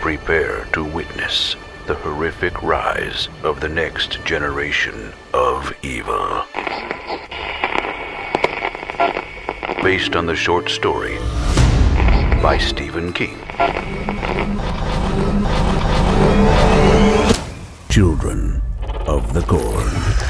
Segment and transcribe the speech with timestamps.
[0.00, 1.54] Prepare to witness
[1.86, 6.42] the horrific rise of the next generation of evil.
[9.80, 11.18] Based on the short story
[12.42, 13.38] by Stephen King.
[17.90, 18.60] Children
[19.06, 20.29] of the Corn.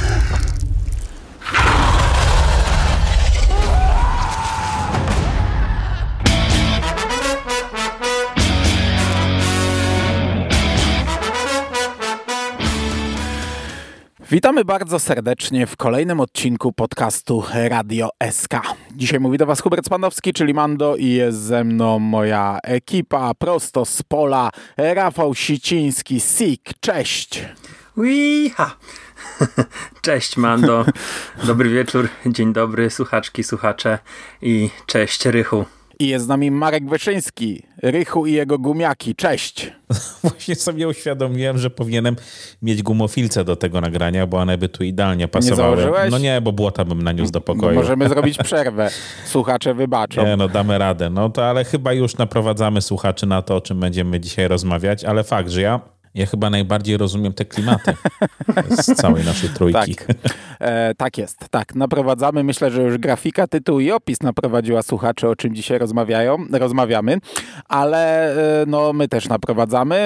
[14.30, 18.54] Witamy bardzo serdecznie w kolejnym odcinku podcastu Radio SK.
[18.96, 23.84] Dzisiaj mówi do Was Hubert Spanowski, czyli Mando i jest ze mną moja ekipa prosto
[23.84, 26.70] z pola Rafał Siciński, SIK.
[26.80, 27.44] Cześć!
[27.96, 28.76] Wiha!
[30.02, 30.84] Cześć Mando,
[31.46, 33.98] dobry wieczór, dzień dobry słuchaczki, słuchacze
[34.42, 35.64] i cześć Rychu.
[36.00, 39.14] I jest z nami Marek Wyszyński, Rychu i jego gumiaki.
[39.14, 39.72] Cześć!
[40.22, 42.16] Właśnie sobie uświadomiłem, że powinienem
[42.62, 45.76] mieć gumofilce do tego nagrania, bo one by tu idealnie pasowały.
[45.76, 46.10] Nie założyłeś?
[46.10, 47.74] No nie, bo błota bym naniósł do pokoju.
[47.74, 48.90] No możemy zrobić przerwę.
[49.24, 50.26] Słuchacze wybaczą.
[50.26, 51.10] Nie, no damy radę.
[51.10, 55.24] No to ale chyba już naprowadzamy słuchaczy na to, o czym będziemy dzisiaj rozmawiać, ale
[55.24, 55.80] fakt, że ja
[56.14, 57.94] ja chyba najbardziej rozumiem te klimaty
[58.70, 59.96] z całej naszej trójki.
[59.96, 60.16] Tak.
[60.60, 61.74] E, tak jest, tak.
[61.74, 62.44] Naprowadzamy.
[62.44, 67.18] Myślę, że już grafika, tytuł i opis naprowadziła słuchaczy, o czym dzisiaj rozmawiają, rozmawiamy,
[67.68, 68.32] ale
[68.62, 69.96] e, no, my też naprowadzamy.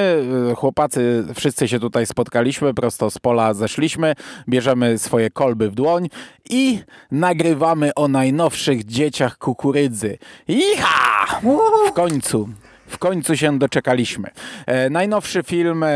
[0.51, 4.15] E, chłopacy, wszyscy się tutaj spotkaliśmy, prosto z pola zeszliśmy,
[4.49, 6.09] bierzemy swoje kolby w dłoń
[6.51, 6.79] i
[7.11, 10.19] nagrywamy o najnowszych dzieciach kukurydzy.
[10.49, 11.41] Iha!
[11.89, 12.49] W końcu
[12.95, 14.29] w końcu się doczekaliśmy.
[14.67, 15.89] E, najnowszy film, e,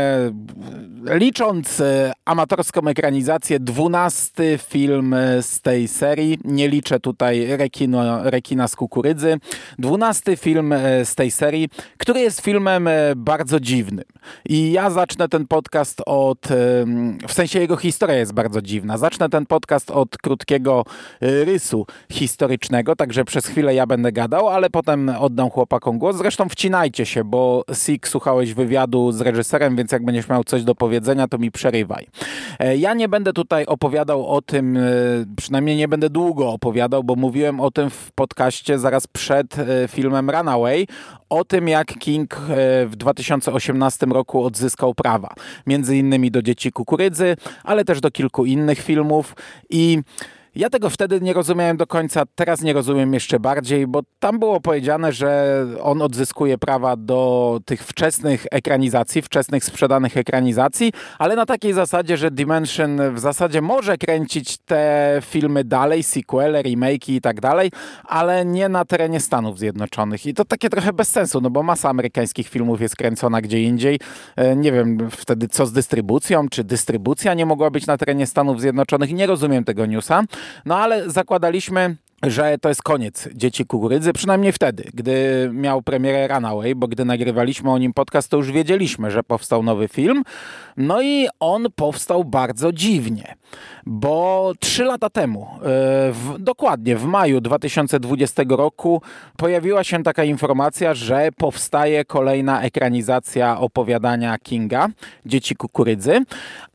[1.05, 6.39] licząc e, amatorską ekranizację, dwunasty film z tej serii.
[6.43, 9.37] Nie liczę tutaj rekino, rekina z kukurydzy.
[9.79, 14.05] Dwunasty film z tej serii, który jest filmem bardzo dziwnym.
[14.45, 16.47] I ja zacznę ten podcast od,
[17.27, 18.97] w sensie jego historia jest bardzo dziwna.
[18.97, 20.85] Zacznę ten podcast od krótkiego
[21.21, 26.15] rysu historycznego, także przez chwilę ja będę gadał, ale potem oddam chłopakom głos.
[26.15, 30.63] Zresztą wcinajcie Trzymajcie się, bo Sik słuchałeś wywiadu z reżyserem, więc jak będziesz miał coś
[30.63, 32.07] do powiedzenia, to mi przerywaj.
[32.59, 34.81] E, ja nie będę tutaj opowiadał o tym, e,
[35.37, 40.29] przynajmniej nie będę długo opowiadał, bo mówiłem o tym w podcaście zaraz przed e, filmem
[40.29, 40.87] Runaway,
[41.29, 42.41] o tym jak King
[42.85, 45.33] w 2018 roku odzyskał prawa.
[45.67, 49.35] Między innymi do Dzieci Kukurydzy, ale też do kilku innych filmów
[49.69, 50.01] i
[50.59, 54.61] ja tego wtedy nie rozumiałem do końca, teraz nie rozumiem jeszcze bardziej, bo tam było
[54.61, 61.73] powiedziane, że on odzyskuje prawa do tych wczesnych ekranizacji, wczesnych sprzedanych ekranizacji, ale na takiej
[61.73, 67.71] zasadzie, że Dimension w zasadzie może kręcić te filmy dalej, sequele, remake i tak dalej,
[68.03, 70.25] ale nie na terenie Stanów Zjednoczonych.
[70.25, 73.99] I to takie trochę bez sensu, no bo masa amerykańskich filmów jest kręcona gdzie indziej.
[74.35, 78.61] E, nie wiem wtedy co z dystrybucją, czy dystrybucja nie mogła być na terenie Stanów
[78.61, 79.13] Zjednoczonych.
[79.13, 80.23] Nie rozumiem tego newsa.
[80.65, 86.75] No ale zakładaliśmy że to jest koniec Dzieci Kukurydzy, przynajmniej wtedy, gdy miał premierę Runaway,
[86.75, 90.23] bo gdy nagrywaliśmy o nim podcast, to już wiedzieliśmy, że powstał nowy film.
[90.77, 93.35] No i on powstał bardzo dziwnie,
[93.85, 95.59] bo trzy lata temu, e,
[96.11, 99.01] w, dokładnie w maju 2020 roku,
[99.37, 104.87] pojawiła się taka informacja, że powstaje kolejna ekranizacja opowiadania Kinga,
[105.25, 106.23] Dzieci Kukurydzy,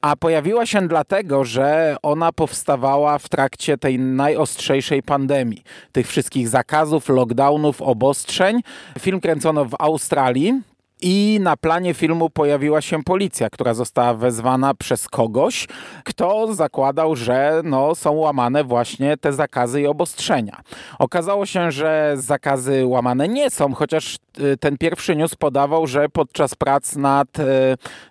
[0.01, 5.63] a pojawiła się dlatego, że ona powstawała w trakcie tej najostrzejszej pandemii pandemii,
[5.93, 8.61] tych wszystkich zakazów, lockdownów, obostrzeń.
[8.99, 10.63] Film kręcono w Australii,
[11.07, 15.69] i na planie filmu pojawiła się policja, która została wezwana przez kogoś,
[16.05, 20.61] kto zakładał, że no, są łamane właśnie te zakazy i obostrzenia.
[20.99, 26.55] Okazało się, że zakazy łamane nie są, chociaż y, ten pierwszy news podawał, że podczas
[26.55, 27.43] prac nad y,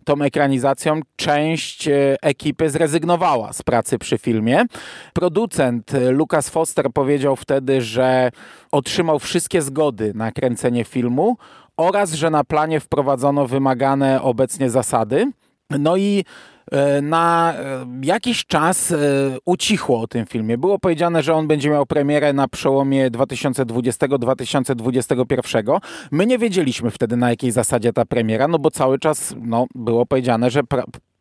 [0.04, 4.66] tą ekranizacją część y, ekipy zrezygnowała z pracy przy filmie.
[5.14, 8.32] Producent Lucas Foster powiedział wtedy, że
[8.72, 11.38] otrzymał wszystkie zgody na kręcenie filmu,
[11.78, 15.32] oraz że na planie wprowadzono wymagane obecnie zasady.
[15.70, 16.26] No i
[16.72, 18.98] e, na e, jakiś czas e,
[19.46, 20.58] ucichło o tym filmie.
[20.58, 25.78] Było powiedziane, że on będzie miał premierę na przełomie 2020-2021.
[26.12, 30.06] My nie wiedzieliśmy wtedy na jakiej zasadzie ta premiera, no bo cały czas no, było
[30.06, 30.62] powiedziane, że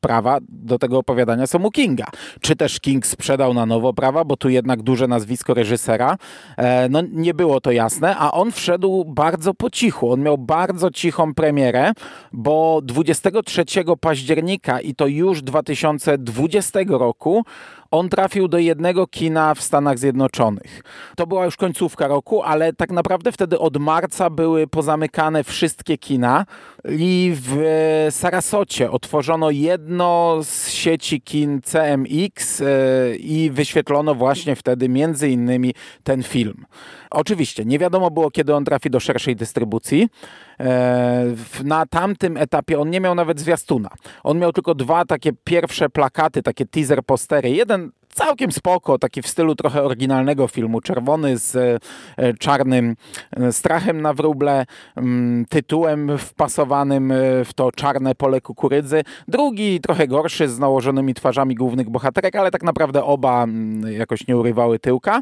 [0.02, 2.06] prawa do tego opowiadania są u Kinga.
[2.40, 6.16] Czy też King sprzedał na nowo prawa, bo tu jednak duże nazwisko reżysera.
[6.56, 10.12] E, no nie było to jasne, a on wszedł bardzo po cichu.
[10.12, 11.93] On miał bardzo cichą premierę,
[12.32, 13.64] bo 23
[14.00, 17.44] października i to już 2020 roku
[17.93, 20.82] on trafił do jednego kina w Stanach Zjednoczonych.
[21.16, 26.46] To była już końcówka roku, ale tak naprawdę wtedy od marca były pozamykane wszystkie kina
[26.88, 27.56] i w
[28.10, 29.92] Sarasocie otworzono jedno
[30.43, 32.67] z sieci kin CMX e,
[33.17, 35.75] i wyświetlono właśnie wtedy między innymi
[36.05, 36.65] ten film.
[37.11, 40.09] Oczywiście nie wiadomo było, kiedy on trafi do szerszej dystrybucji.
[40.61, 41.25] E,
[41.65, 43.91] na tamtym etapie on nie miał nawet zwiastuna.
[44.23, 47.50] On miał tylko dwa takie pierwsze plakaty, takie teaser postery.
[47.50, 51.56] Jeden całkiem spoko, taki w stylu trochę oryginalnego filmu, czerwony z
[52.17, 52.97] e, czarnym
[53.31, 54.67] e, strachem na wróble,
[54.97, 57.12] mm, tytułem wpasowanym
[57.44, 59.03] w to czarne pole kukurydzy.
[59.29, 64.37] Drugi trochę gorszy, z nałożonymi twarzami głównych bohaterek, ale tak naprawdę oba mm, jakoś nie
[64.37, 65.20] urywały tyłka.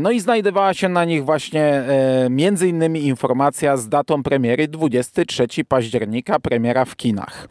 [0.00, 1.84] No i znajdowała się na nich właśnie
[2.30, 7.48] między innymi informacja z datą premiery 23 października, premiera w kinach.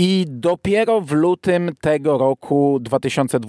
[0.00, 2.78] I dopiero w lutym tego roku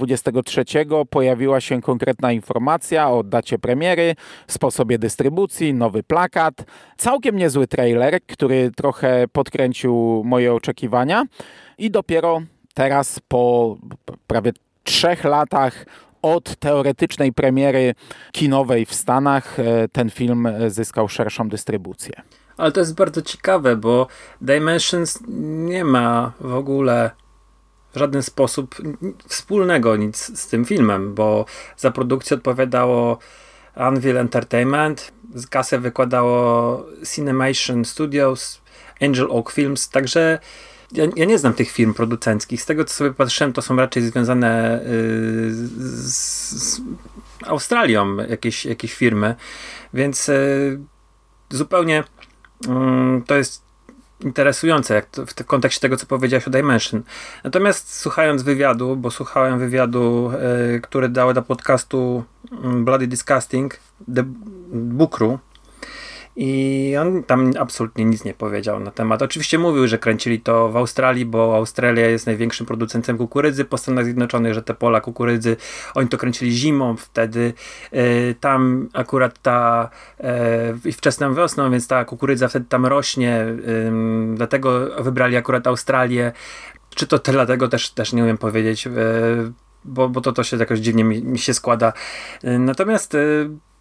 [0.09, 0.65] 2023
[1.09, 4.15] pojawiła się konkretna informacja o dacie premiery,
[4.47, 6.65] sposobie dystrybucji, nowy plakat,
[6.97, 11.23] całkiem niezły trailer, który trochę podkręcił moje oczekiwania
[11.77, 12.41] i dopiero
[12.73, 13.77] teraz po
[14.27, 14.51] prawie
[14.83, 15.85] trzech latach
[16.21, 17.95] od teoretycznej premiery
[18.31, 22.13] kinowej w Stanach e, ten film zyskał szerszą dystrybucję.
[22.57, 24.07] Ale to jest bardzo ciekawe, bo
[24.41, 27.11] Dimensions nie ma w ogóle
[27.93, 28.75] w żaden sposób
[29.27, 31.45] wspólnego nic z tym filmem, bo
[31.77, 33.17] za produkcję odpowiadało
[33.75, 35.11] Anvil Entertainment,
[35.49, 38.61] kasę wykładało Cinemation Studios,
[39.01, 40.39] Angel Oak Films, także
[40.91, 42.61] ja, ja, nie znam tych firm producenckich.
[42.61, 46.81] Z tego, co sobie patrzyłem, to są raczej związane yy, z, z,
[47.45, 49.35] Australią jakieś, jakieś firmy,
[49.93, 50.79] więc yy,
[51.49, 52.03] zupełnie
[52.67, 53.63] Mm, to jest
[54.19, 57.03] interesujące jak to, w kontekście tego, co powiedziałeś o Dimension.
[57.43, 60.31] Natomiast słuchając wywiadu, bo słuchałem wywiadu,
[60.75, 63.79] y, który dał do podcastu mm, Bloody Disgusting,
[64.15, 64.23] The
[64.73, 65.39] Bookru,
[66.41, 69.21] i on tam absolutnie nic nie powiedział na temat.
[69.21, 74.05] Oczywiście mówił, że kręcili to w Australii, bo Australia jest największym producentem kukurydzy po Stanach
[74.05, 75.57] Zjednoczonych, że te pola kukurydzy,
[75.95, 77.53] oni to kręcili zimą wtedy.
[77.91, 79.89] Yy, tam akurat ta
[80.83, 83.45] yy, wczesną wiosną, więc ta kukurydza wtedy tam rośnie,
[84.33, 86.31] dlatego wybrali akurat Australię.
[86.95, 88.91] Czy to dlatego też, też nie umiem powiedzieć, yy,
[89.85, 91.93] bo, bo to, to się jakoś dziwnie mi, mi się składa.
[92.43, 93.15] Natomiast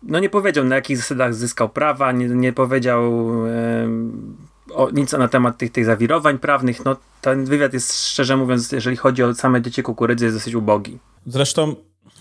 [0.03, 3.03] no nie powiedział na jakich zasadach zyskał prawa, nie, nie powiedział
[3.47, 3.89] e,
[4.75, 6.85] o, nic na temat tych, tych zawirowań prawnych.
[6.85, 10.99] No ten wywiad jest szczerze mówiąc, jeżeli chodzi o same dzieci kukurydzy, jest dosyć ubogi.
[11.27, 11.75] Zresztą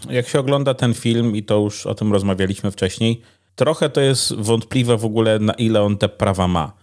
[0.09, 3.21] jak się ogląda ten film i to już o tym rozmawialiśmy wcześniej,
[3.55, 6.73] trochę to jest wątpliwe w ogóle na ile on te prawa ma.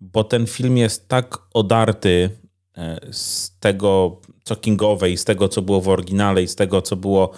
[0.00, 2.30] Bo ten film jest tak odarty
[2.76, 6.82] e, z tego, co kingowe i z tego, co było w oryginale i z tego,
[6.82, 7.32] co było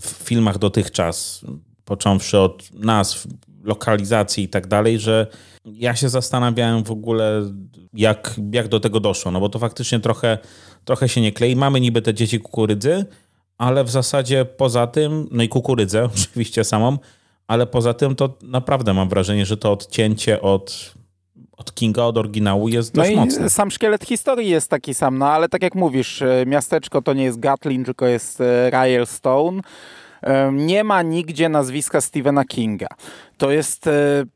[0.00, 1.44] w filmach dotychczas
[1.86, 3.26] począwszy od nazw,
[3.64, 5.26] lokalizacji i tak dalej, że
[5.64, 7.42] ja się zastanawiałem w ogóle,
[7.94, 10.38] jak, jak do tego doszło, no bo to faktycznie trochę,
[10.84, 11.56] trochę się nie klei.
[11.56, 13.04] Mamy niby te dzieci kukurydzy,
[13.58, 16.98] ale w zasadzie poza tym, no i kukurydzę oczywiście samą,
[17.46, 20.94] ale poza tym to naprawdę mam wrażenie, że to odcięcie od,
[21.52, 23.50] od Kinga, od oryginału jest dość no mocne.
[23.50, 27.24] Sam szkielet historii jest taki sam, no ale tak jak mówisz, e, miasteczko to nie
[27.24, 29.60] jest Gatlin, tylko jest e, Ryle Stone.
[30.52, 32.86] Nie ma nigdzie nazwiska Stephena Kinga.
[33.38, 33.90] To jest e,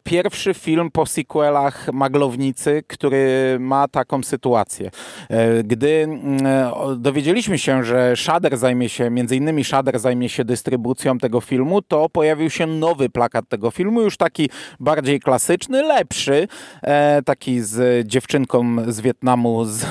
[0.04, 4.90] pierwszy film po sequelach Maglownicy, który ma taką sytuację.
[5.28, 10.44] E, gdy mm, e, dowiedzieliśmy się, że Shader zajmie się, między innymi Shader zajmie się
[10.44, 16.48] dystrybucją tego filmu, to pojawił się nowy plakat tego filmu, już taki bardziej klasyczny, lepszy,
[17.24, 19.86] taki z dziewczynką z Wietnamu z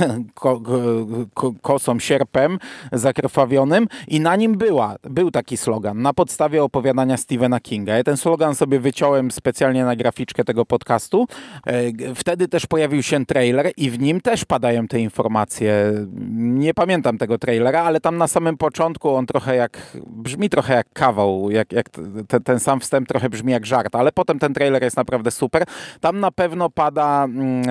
[1.62, 2.60] kosą, sierpem
[2.92, 7.98] zakrwawionym i na nim była, był taki slogan, na podstawie opowiadania Stephena Kinga.
[7.98, 11.28] Ja ten slogan sobie wyciągnąłem wyciąłem specjalnie na graficzkę tego podcastu.
[11.68, 15.94] E, wtedy też pojawił się trailer i w nim też padają te informacje.
[16.36, 20.88] Nie pamiętam tego trailera, ale tam na samym początku on trochę jak, brzmi trochę jak
[20.94, 21.90] kawał, jak, jak
[22.28, 25.64] te, ten sam wstęp trochę brzmi jak żart, ale potem ten trailer jest naprawdę super.
[26.02, 27.64] Tam na pewno pada, mm,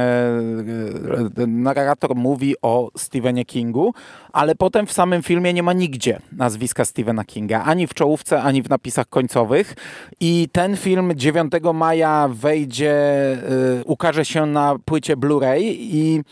[1.38, 3.94] e, narrator mówi o Stephenie Kingu,
[4.38, 8.62] ale potem w samym filmie nie ma nigdzie nazwiska Stephena Kinga, ani w czołówce, ani
[8.62, 9.74] w napisach końcowych
[10.20, 12.94] i ten film 9 maja wejdzie,
[13.80, 16.22] y, ukaże się na płycie Blu-ray i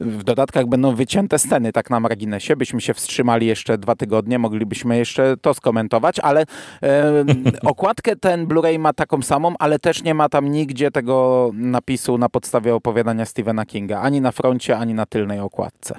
[0.00, 2.56] W dodatkach będą wycięte sceny, tak na marginesie.
[2.56, 6.44] Byśmy się wstrzymali jeszcze dwa tygodnie, moglibyśmy jeszcze to skomentować, ale
[6.82, 7.24] e,
[7.72, 12.28] okładkę ten Blu-ray ma taką samą, ale też nie ma tam nigdzie tego napisu na
[12.28, 14.00] podstawie opowiadania Stephena Kinga.
[14.00, 15.94] Ani na froncie, ani na tylnej okładce.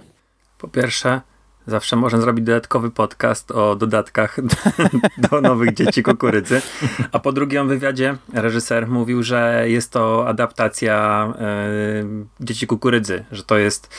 [0.58, 1.22] Po pierwsze,
[1.70, 4.56] Zawsze można zrobić dodatkowy podcast o dodatkach do,
[5.30, 6.62] do nowych dzieci kukurydzy.
[7.12, 11.28] A po drugie, w wywiadzie reżyser mówił, że jest to adaptacja
[12.42, 13.90] y, dzieci kukurydzy, że to jest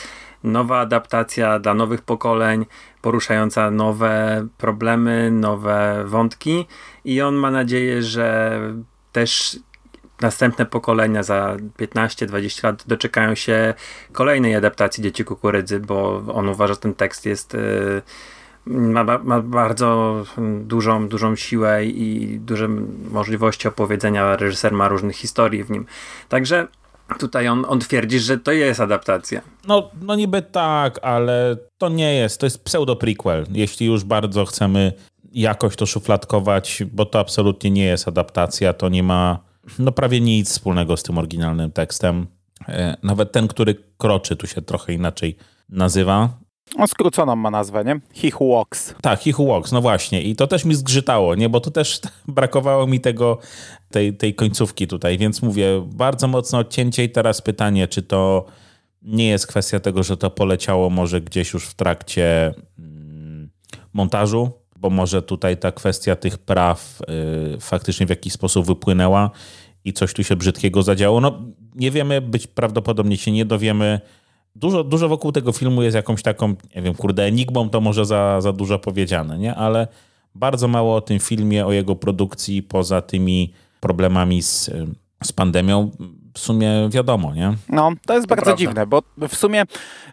[0.45, 2.67] nowa adaptacja dla nowych pokoleń,
[3.03, 6.67] poruszająca nowe problemy, nowe wątki
[7.05, 8.61] i on ma nadzieję, że
[9.12, 9.59] też
[10.21, 13.75] następne pokolenia za 15-20 lat doczekają się
[14.12, 18.03] kolejnej adaptacji Dzieci Kukurydzy, bo on uważa, że ten tekst jest y,
[18.67, 20.23] ma, ma, bardzo
[20.61, 22.69] dużą, dużą siłę i duże
[23.11, 24.37] możliwości opowiedzenia.
[24.37, 25.87] Reżyser ma różnych historii w nim.
[26.29, 26.69] Także
[27.19, 29.41] tutaj on, on twierdzi, że to jest adaptacja.
[29.69, 32.41] No, no niby tak, ale to nie jest.
[32.41, 33.45] To jest pseudo-prequel.
[33.53, 34.93] Jeśli już bardzo chcemy
[35.33, 40.50] jakoś to szufladkować, bo to absolutnie nie jest adaptacja, to nie ma no prawie nic
[40.50, 42.26] wspólnego z tym oryginalnym tekstem.
[42.69, 45.37] E, nawet ten, który kroczy, tu się trochę inaczej
[45.69, 46.38] nazywa.
[46.76, 48.00] On skróconą ma nazwę, nie?
[48.14, 48.95] He Who Walks.
[49.02, 50.23] Tak, He Who Walks, no właśnie.
[50.23, 51.49] I to też mi zgrzytało, nie?
[51.49, 53.38] Bo to też brakowało mi tego,
[53.90, 55.19] tej, tej końcówki tutaj.
[55.19, 58.47] Więc mówię, bardzo mocno odcięcie i teraz pytanie, czy to
[59.02, 63.50] nie jest kwestia tego, że to poleciało może gdzieś już w trakcie mm,
[63.93, 67.03] montażu, bo może tutaj ta kwestia tych praw
[67.55, 69.31] y, faktycznie w jakiś sposób wypłynęła
[69.85, 71.21] i coś tu się brzydkiego zadziało.
[71.21, 71.43] No
[71.75, 74.01] nie wiemy, być prawdopodobnie się nie dowiemy.
[74.57, 78.41] Dużo, dużo wokół tego filmu jest jakąś taką, nie wiem, kurde, enigmą to może za,
[78.41, 79.55] za dużo powiedziane, nie?
[79.55, 79.89] Ale
[80.35, 84.71] bardzo mało o tym filmie, o jego produkcji, poza tymi problemami z,
[85.25, 85.91] z pandemią
[86.41, 87.55] w sumie wiadomo, nie?
[87.69, 88.59] No, to jest to bardzo prawda.
[88.59, 89.63] dziwne, bo w sumie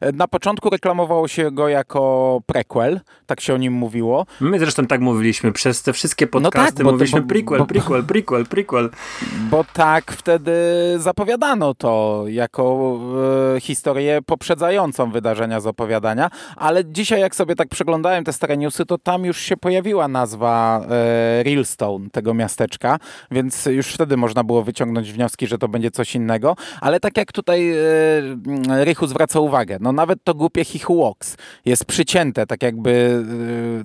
[0.01, 4.25] e, na początku reklamowało się go jako prequel, tak się o nim mówiło.
[4.41, 8.03] My zresztą tak mówiliśmy, przez te wszystkie podcasty no tak, mówiliśmy bo, prequel, bo, prequel,
[8.03, 8.89] prequel, prequel.
[9.49, 10.53] Bo tak wtedy
[10.97, 12.97] zapowiadano to jako
[13.55, 18.85] e, historię poprzedzającą wydarzenia z opowiadania, ale dzisiaj jak sobie tak przeglądałem te stare newsy,
[18.85, 22.99] to tam już się pojawiła nazwa e, Reelstone, tego miasteczka,
[23.31, 27.31] więc już wtedy można było wyciągnąć wnioski, że to będzie coś innego, ale tak jak
[27.31, 33.23] tutaj e, Rychu zwraca uwagę, no nawet to głupie Walks jest przycięte, tak jakby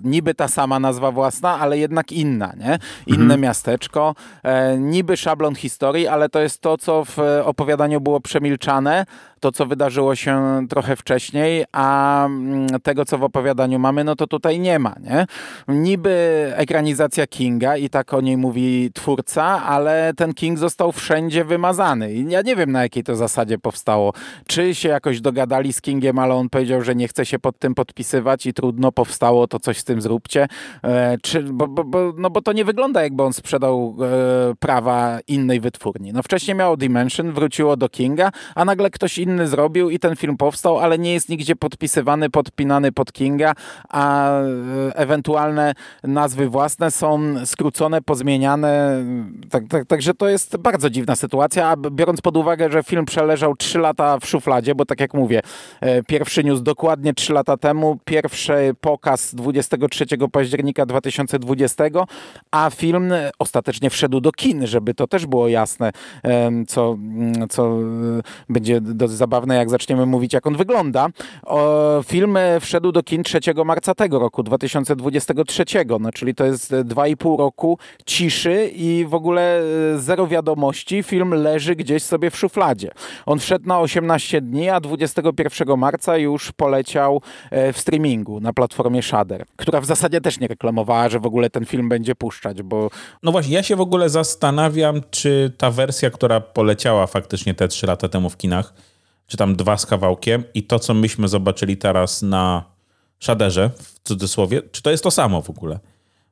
[0.05, 2.79] e, niby ta sama nazwa własna, ale jednak inna, nie?
[3.07, 3.41] Inne mhm.
[3.41, 9.07] miasteczko, e, niby szablon historii, ale to jest to, co w opowiadaniu było przemilczane,
[9.43, 14.27] to, co wydarzyło się trochę wcześniej, a mm, tego, co w opowiadaniu mamy, no to
[14.27, 15.27] tutaj nie ma, nie?
[15.69, 16.13] Niby
[16.57, 22.31] ekranizacja Kinga i tak o niej mówi twórca, ale ten King został wszędzie wymazany i
[22.31, 24.13] ja nie wiem, na jakiej to zasadzie powstało.
[24.47, 27.75] Czy się jakoś dogadali z Kingiem, ale on powiedział, że nie chce się pod tym
[27.75, 30.49] podpisywać i trudno powstało, to coś z tym zróbcie.
[30.85, 35.19] E, czy, bo, bo, bo, no bo to nie wygląda, jakby on sprzedał e, prawa
[35.29, 36.13] innej wytwórni.
[36.13, 40.17] No wcześniej miało Dimension, wróciło do Kinga, a nagle ktoś inny inny zrobił i ten
[40.17, 43.53] film powstał, ale nie jest nigdzie podpisywany, podpinany pod Kinga,
[43.89, 44.45] a e,
[44.95, 45.75] ewentualne
[46.05, 49.05] nazwy własne są skrócone, pozmieniane.
[49.51, 53.57] Tak, tak, także to jest bardzo dziwna sytuacja, a biorąc pod uwagę, że film przeleżał
[53.57, 55.41] 3 lata w szufladzie, bo tak jak mówię,
[55.81, 61.85] e, pierwszy news dokładnie 3 lata temu, pierwszy pokaz 23 października 2020,
[62.51, 65.93] a film ostatecznie wszedł do kin, żeby to też było jasne,
[66.69, 66.97] co,
[67.51, 67.79] co
[68.49, 71.09] będzie do zabawne, jak zaczniemy mówić, jak on wygląda.
[71.43, 75.65] O, film wszedł do kin 3 marca tego roku, 2023,
[76.01, 79.61] no, czyli to jest 2,5 roku ciszy i w ogóle
[79.95, 81.03] e, zero wiadomości.
[81.03, 82.91] Film leży gdzieś sobie w szufladzie.
[83.27, 89.03] On wszedł na 18 dni, a 21 marca już poleciał e, w streamingu na platformie
[89.03, 92.91] Shudder, która w zasadzie też nie reklamowała, że w ogóle ten film będzie puszczać, bo...
[93.23, 97.87] No właśnie, ja się w ogóle zastanawiam, czy ta wersja, która poleciała faktycznie te 3
[97.87, 98.75] lata temu w kinach,
[99.27, 102.65] czy tam dwa z kawałkiem i to, co myśmy zobaczyli teraz na
[103.21, 105.81] Shaderze, w cudzysłowie, czy to jest to samo w ogóle?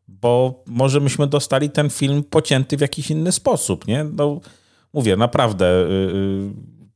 [0.08, 4.04] Bo może myśmy dostali ten film pocięty w jakiś inny sposób, nie?
[4.04, 4.40] No,
[4.92, 6.50] mówię, naprawdę, yy,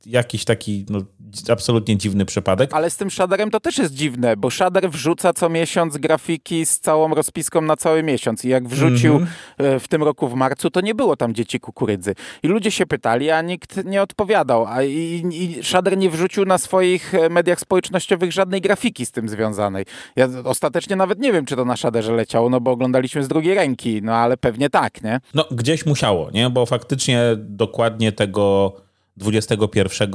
[0.07, 1.01] jakiś taki no,
[1.51, 2.75] absolutnie dziwny przypadek.
[2.75, 6.81] Ale z tym shaderem to też jest dziwne, bo shader wrzuca co miesiąc grafiki z
[6.81, 9.81] całą rozpiską na cały miesiąc i jak wrzucił mm -hmm.
[9.81, 12.15] w tym roku w marcu, to nie było tam dzieci kukurydzy.
[12.43, 14.67] I ludzie się pytali, a nikt nie odpowiadał.
[14.69, 19.29] A i, i shader nie wrzucił na swoich e, mediach społecznościowych żadnej grafiki z tym
[19.29, 19.85] związanej.
[20.17, 23.55] Ja ostatecznie nawet nie wiem, czy to na shaderze leciało, no bo oglądaliśmy z drugiej
[23.55, 25.21] ręki, no ale pewnie tak, nie?
[25.35, 26.51] No gdzieś musiało, nie?
[26.51, 28.73] Bo faktycznie dokładnie tego
[29.17, 30.11] 21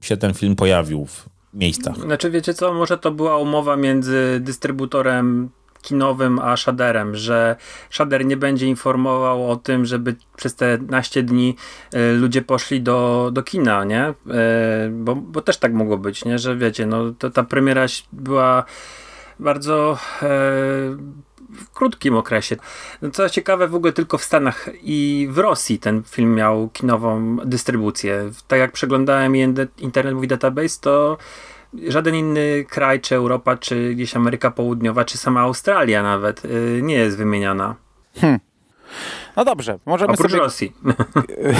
[0.00, 1.96] się ten film pojawił w, miejscach.
[1.96, 5.50] Znaczy wiecie co, może to była umowa między dystrybutorem
[5.82, 7.56] kinowym a shaderem, że
[7.90, 11.56] shader nie będzie informował o tym, żeby przez te naście dni
[11.94, 14.08] y, ludzie poszli do, do kina, nie?
[14.08, 14.14] Y,
[14.90, 16.38] bo, bo też tak mogło być, nie?
[16.38, 18.64] Że wiecie, no to ta premiera była
[19.40, 20.28] bardzo e,
[21.54, 22.56] w krótkim okresie.
[23.02, 27.36] No, co ciekawe, w ogóle tylko w Stanach i w Rosji ten film miał kinową
[27.44, 28.30] dystrybucję.
[28.48, 29.36] Tak jak przeglądałem
[29.78, 31.18] Internet Movie Database, to
[31.88, 36.94] żaden inny kraj, czy Europa, czy gdzieś Ameryka Południowa, czy sama Australia nawet y, nie
[36.94, 37.74] jest wymieniana.
[38.20, 38.40] Hmm.
[39.36, 40.42] No dobrze, możemy Oprócz sobie...
[40.42, 40.72] Rosji.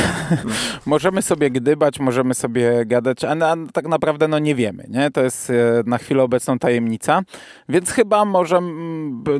[0.86, 5.10] możemy sobie gdybać, możemy sobie gadać, a, a, tak naprawdę no nie wiemy, nie?
[5.10, 5.54] To jest e,
[5.86, 7.22] na chwilę obecną tajemnica,
[7.68, 8.60] więc chyba może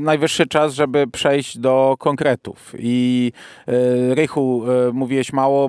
[0.01, 2.75] najwyższy czas, żeby przejść do konkretów.
[2.79, 3.33] I
[3.69, 5.69] y, Rychu, y, mówiłeś mało,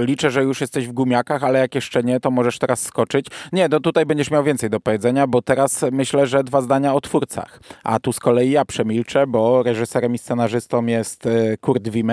[0.00, 3.26] liczę, że już jesteś w gumiakach, ale jak jeszcze nie, to możesz teraz skoczyć.
[3.52, 7.00] Nie, no tutaj będziesz miał więcej do powiedzenia, bo teraz myślę, że dwa zdania o
[7.00, 7.60] twórcach.
[7.84, 11.28] A tu z kolei ja przemilczę, bo reżyserem i scenarzystą jest
[11.60, 12.03] Kurt Wim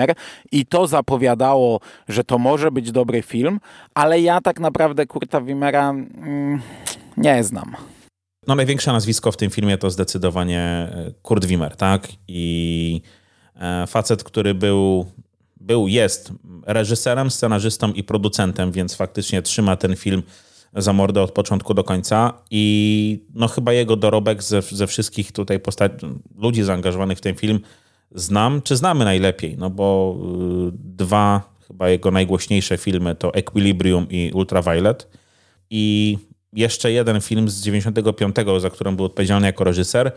[0.52, 3.60] i to zapowiadało, że to może być dobry film,
[3.94, 6.60] ale ja tak naprawdę Kurta Wimera mm,
[7.16, 7.76] nie znam.
[8.46, 12.08] No największe nazwisko w tym filmie to zdecydowanie e, Kurt Wimmer, tak?
[12.28, 13.02] I
[13.56, 15.06] e, facet, który był,
[15.60, 16.32] był, jest
[16.66, 20.22] reżyserem, scenarzystą i producentem, więc faktycznie trzyma ten film
[20.76, 25.60] za mordę od początku do końca i no chyba jego dorobek ze, ze wszystkich tutaj
[25.60, 26.06] postaci,
[26.38, 27.60] ludzi zaangażowanych w ten film
[28.14, 30.16] znam, czy znamy najlepiej, no bo
[30.68, 35.08] y, dwa chyba jego najgłośniejsze filmy to Equilibrium i Ultraviolet
[35.70, 36.18] i
[36.52, 40.12] jeszcze jeden film z 95, za którym był odpowiedzialny jako reżyser,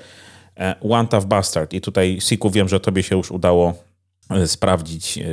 [0.58, 1.74] e, One Tough Bastard.
[1.74, 3.74] I tutaj, Siku, wiem, że tobie się już udało
[4.30, 5.24] e, sprawdzić e,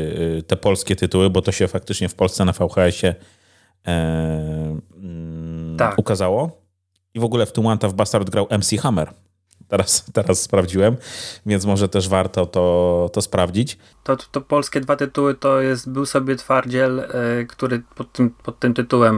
[0.43, 3.15] te polskie tytuły, bo to się faktycznie w Polsce na VHS-ie
[3.85, 4.83] mm,
[5.79, 5.99] tak.
[5.99, 6.63] ukazało.
[7.15, 9.13] I w ogóle w tym One Tough Bastard grał MC Hammer.
[9.73, 10.97] Teraz, teraz sprawdziłem,
[11.47, 13.79] więc może też warto to, to sprawdzić.
[14.05, 18.59] To, to, polskie dwa tytuły to jest Był sobie twardziel, y, który pod tym, pod
[18.59, 19.17] tym tytułem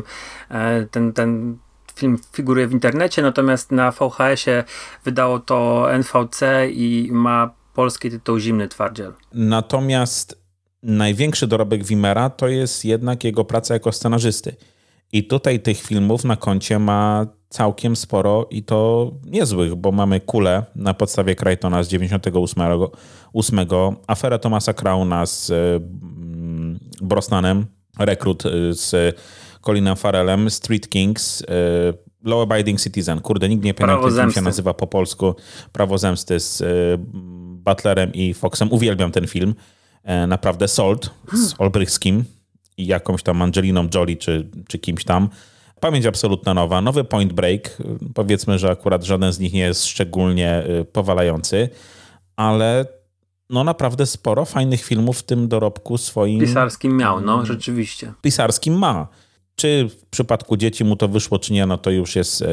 [0.50, 0.54] y,
[0.90, 1.58] ten, ten
[1.94, 4.64] film figuruje w internecie, natomiast na VHS-ie
[5.04, 9.12] wydało to NVC i ma polski tytuł Zimny Twardziel.
[9.32, 10.38] Natomiast
[10.82, 14.56] największy dorobek Wimera to jest jednak jego praca jako scenarzysty.
[15.14, 20.64] I tutaj tych filmów na koncie ma całkiem sporo i to niezłych, bo mamy Kulę
[20.76, 22.62] na podstawie Crichtona z 98,
[23.32, 23.58] 8,
[24.06, 27.66] aferę Thomasa Crowna z mm, Brosnanem,
[27.98, 29.16] Rekrut y, z
[29.60, 31.44] Colinem Farrellem, Street Kings, y,
[32.24, 33.20] Law Abiding Citizen.
[33.20, 35.34] Kurde, nikt nie pamięta, jak się nazywa po polsku.
[35.72, 36.62] Prawo Zemsty z
[37.64, 38.72] Butlerem i Foxem.
[38.72, 39.54] Uwielbiam ten film.
[40.02, 42.24] E, naprawdę Salt z Olbrychskim
[42.76, 45.28] i jakąś tam Angeliną Jolie czy, czy kimś tam.
[45.80, 47.78] Pamięć absolutna nowa, nowy Point Break.
[48.14, 51.68] Powiedzmy, że akurat żaden z nich nie jest szczególnie y, powalający,
[52.36, 52.86] ale
[53.50, 56.40] no naprawdę sporo fajnych filmów w tym dorobku swoim.
[56.40, 58.12] Pisarskim miał, no rzeczywiście.
[58.22, 59.08] Pisarskim ma.
[59.56, 62.46] Czy w przypadku dzieci mu to wyszło, czy nie, no to już jest y,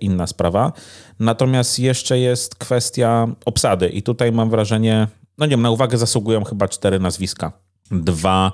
[0.00, 0.72] inna sprawa.
[1.20, 6.44] Natomiast jeszcze jest kwestia obsady i tutaj mam wrażenie, no nie wiem, na uwagę zasługują
[6.44, 7.52] chyba cztery nazwiska.
[7.90, 8.52] Dwa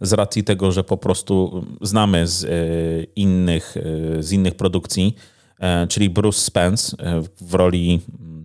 [0.00, 2.48] z racji tego, że po prostu znamy z e,
[3.16, 5.14] innych, e, z innych produkcji,
[5.60, 6.96] e, czyli Bruce Spence
[7.40, 8.00] w roli,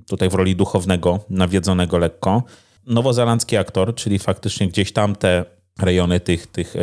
[0.07, 2.43] tutaj w roli duchownego, nawiedzonego lekko.
[2.87, 5.45] Nowozelandzki aktor, czyli faktycznie gdzieś tam te
[5.81, 6.73] rejony tych, tych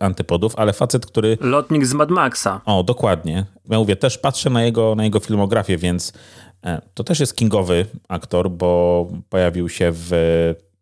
[0.00, 1.38] antypodów, ale facet, który...
[1.40, 2.60] Lotnik z Mad Maxa.
[2.64, 3.46] O, dokładnie.
[3.68, 6.12] Ja mówię, też patrzę na jego, na jego filmografię, więc
[6.94, 10.10] to też jest kingowy aktor, bo pojawił się w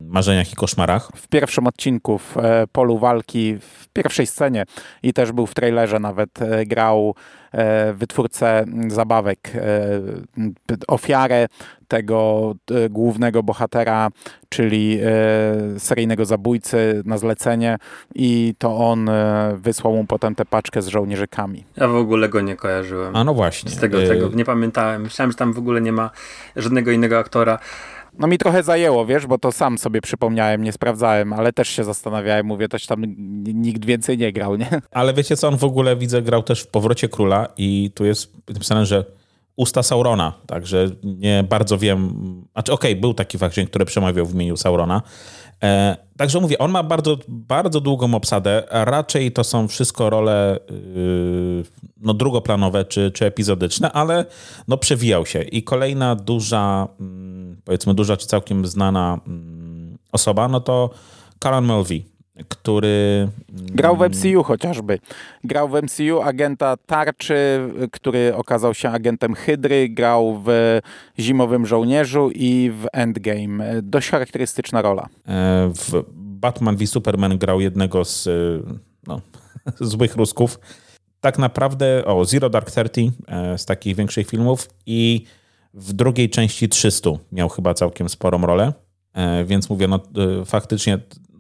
[0.01, 1.11] marzeniach i koszmarach.
[1.17, 4.65] W pierwszym odcinku w e, polu walki, w pierwszej scenie
[5.03, 7.15] i też był w trailerze nawet, e, grał
[7.53, 9.53] e, wytwórcę zabawek,
[10.89, 11.47] ofiarę
[11.89, 12.55] tego
[12.91, 14.09] głównego bohatera,
[14.49, 15.01] czyli
[15.79, 17.79] seryjnego zabójcy na zlecenie
[18.15, 19.11] i to on
[19.55, 21.65] wysłał mu potem tę paczkę z żołnierzykami.
[21.77, 23.17] Ja w ogóle go nie kojarzyłem.
[23.17, 23.71] A no właśnie.
[23.71, 25.03] Z tego, tego nie pamiętałem.
[25.03, 26.11] Myślałem, że tam w ogóle nie ma
[26.57, 27.59] żadnego innego aktora.
[28.18, 31.85] No mi trochę zajęło, wiesz, bo to sam sobie przypomniałem, nie sprawdzałem, ale też się
[31.85, 33.04] zastanawiałem, mówię, też tam
[33.54, 34.68] nikt więcej nie grał, nie?
[34.90, 38.33] Ale wiecie co, on w ogóle widzę grał też w Powrocie Króla i tu jest
[38.48, 39.04] napisane, że
[39.57, 42.14] usta Saurona, także nie bardzo wiem,
[42.52, 45.02] znaczy okej, okay, był taki fakcie, który przemawiał w imieniu Saurona,
[45.62, 51.64] e, także mówię, on ma bardzo, bardzo długą obsadę, raczej to są wszystko role yy,
[51.96, 54.24] no, drugoplanowe czy, czy epizodyczne, ale
[54.68, 57.28] no, przewijał się i kolejna duża, mm,
[57.68, 60.90] powiedzmy duża czy całkiem znana mm, osoba, no to
[61.38, 62.04] Karen Mulvey,
[62.48, 63.28] który...
[63.48, 64.98] Grał w MCU chociażby.
[65.44, 70.78] Grał w MCU agenta Tarczy, który okazał się agentem Hydry, grał w
[71.18, 73.83] Zimowym Żołnierzu i w Endgame.
[73.83, 75.09] Dość charakterystyczna rola.
[75.26, 78.31] E, w Batman v Superman grał jednego z e,
[79.07, 79.20] no,
[79.81, 80.61] złych Rusków.
[81.20, 85.24] Tak naprawdę, o, Zero Dark Thirty e, z takich większych filmów i
[85.79, 88.73] w drugiej części 300 miał chyba całkiem sporą rolę,
[89.45, 90.01] więc mówię, no
[90.45, 90.99] faktycznie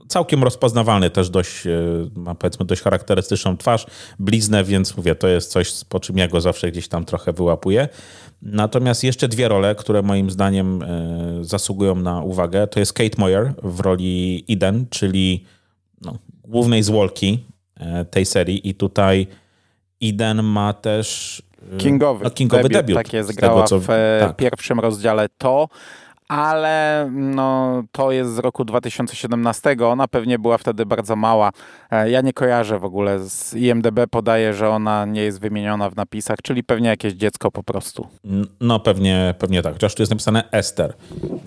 [0.08, 1.70] całkiem rozpoznawalny, też dość, e,
[2.16, 3.86] ma powiedzmy dość charakterystyczną twarz,
[4.18, 7.88] bliznę, więc mówię, to jest coś, po czym ja go zawsze gdzieś tam trochę wyłapuję.
[8.42, 13.54] Natomiast jeszcze dwie role, które moim zdaniem e, zasługują na uwagę, to jest Kate Moyer
[13.62, 15.44] w roli Eden, czyli
[16.00, 17.44] no, głównej zwolki
[17.76, 19.26] e, tej serii i tutaj
[20.02, 21.42] Eden ma też
[21.78, 22.72] Kingowy, no, kingowy debiut.
[22.78, 23.86] debiut tak jest, grała tego, co, w
[24.20, 24.36] tak.
[24.36, 25.68] pierwszym rozdziale to
[26.28, 29.76] ale no, to jest z roku 2017.
[29.86, 31.50] Ona pewnie była wtedy bardzo mała.
[31.90, 33.18] E, ja nie kojarzę w ogóle.
[33.18, 37.62] Z IMDB podaje, że ona nie jest wymieniona w napisach, czyli pewnie jakieś dziecko po
[37.62, 38.06] prostu.
[38.60, 39.72] No pewnie, pewnie tak.
[39.72, 40.94] Chociaż tu jest napisane Esther,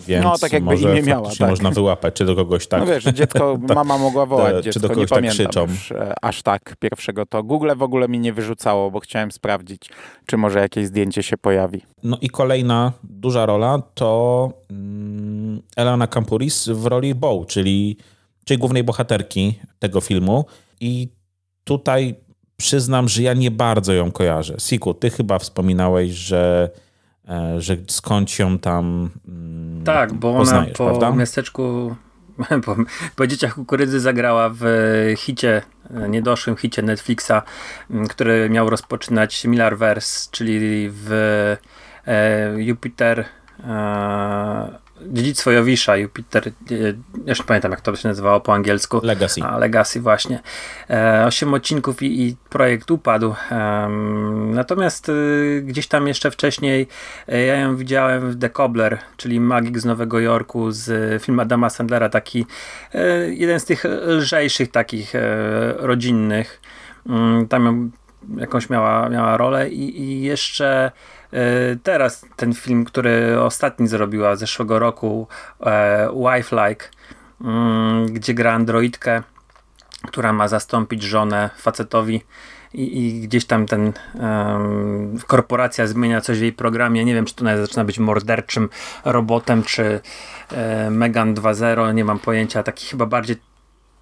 [0.08, 1.30] więc no, tak jakby imię miała.
[1.40, 1.50] Tak.
[1.50, 2.80] można wyłapać, czy do kogoś tak.
[2.80, 5.62] No wiesz, dziecko, mama mogła wołać dziecko, czy do kogoś nie tak pamiętam krzyczą.
[5.62, 7.44] Już, e, aż tak pierwszego to.
[7.44, 9.90] Google w ogóle mi nie wyrzucało, bo chciałem sprawdzić,
[10.32, 11.82] czy może jakieś zdjęcie się pojawi.
[12.04, 17.98] No i kolejna duża rola to mm, Elena Campuris w roli Bow, czyli,
[18.46, 20.46] czyli głównej bohaterki tego filmu.
[20.80, 21.10] I
[21.64, 22.16] tutaj
[22.58, 24.56] przyznam, że ja nie bardzo ją kojarzę.
[24.60, 26.70] Siku, ty chyba wspominałeś, że,
[27.30, 31.12] e, że skąd ją tam mm, Tak, bo ona po prawda?
[31.12, 31.96] miasteczku
[32.66, 32.76] po,
[33.16, 34.64] po dzieciach kukurydzy zagrała w
[35.18, 35.62] hicie,
[36.10, 37.32] niedoszłym hicie Netflixa,
[38.10, 41.12] który miał rozpoczynać Millarverse, czyli w
[42.08, 43.26] e, Jupiter
[43.64, 46.52] e, Dziedzictwo Jowisza, Jupiter, e,
[47.26, 49.00] jeszcze pamiętam jak to się nazywało po angielsku.
[49.04, 49.42] Legacy.
[49.44, 50.40] A, Legacy właśnie.
[50.90, 53.36] E, osiem odcinków i, i projekt upadł.
[53.52, 53.90] E,
[54.54, 55.14] natomiast e,
[55.62, 56.88] gdzieś tam jeszcze wcześniej
[57.28, 61.70] e, ja ją widziałem w The Cobbler, czyli Magik z Nowego Jorku z filmu Adama
[61.70, 62.46] Sandlera, taki
[62.94, 65.14] e, jeden z tych lżejszych takich
[65.78, 66.62] rodzinnych.
[67.10, 67.92] Mm, tam
[68.38, 71.21] jakąś miała, miała rolę i, i jeszcze E,
[71.84, 75.28] teraz ten film, który ostatni zrobiła zeszłego roku,
[75.66, 76.86] e, Wife Like,
[77.42, 79.24] mm, gdzie gra androidkę,
[80.08, 82.22] która ma zastąpić żonę facetowi
[82.74, 87.06] i, i gdzieś tam ten um, korporacja zmienia coś w jej programie.
[87.06, 88.70] Nie wiem, czy to nawet zaczyna być morderczym
[89.06, 90.00] robotem, czy
[90.52, 92.64] e, Megan 2.0, nie mam pojęcia.
[92.64, 93.36] Taki chyba bardziej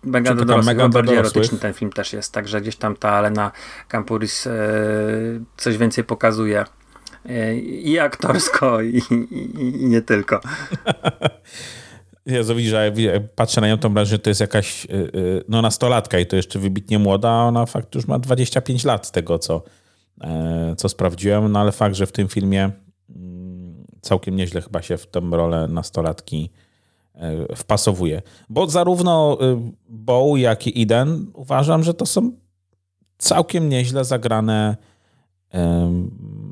[0.03, 3.51] Megan do dorosłych, Megan bardziej erotyczny ten film też jest, także gdzieś tam ta Elena
[3.87, 4.51] Campuris e,
[5.57, 6.65] coś więcej pokazuje.
[7.83, 9.01] I aktorsko, i,
[9.31, 10.41] i, i nie tylko.
[12.25, 12.91] Ja widzisz, że
[13.35, 16.59] patrzę na nią, to że to jest jakaś y, y, no, nastolatka i to jeszcze
[16.59, 19.63] wybitnie młoda, a ona fakt już ma 25 lat z tego, co,
[20.21, 22.71] e, co sprawdziłem, no ale fakt, że w tym filmie
[23.15, 26.49] mm, całkiem nieźle chyba się w tę rolę nastolatki
[27.15, 28.21] e, wpasowuje.
[28.49, 29.37] Bo zarówno
[29.89, 32.31] Bow, jak i Eden uważam, że to są
[33.17, 34.77] całkiem nieźle zagrane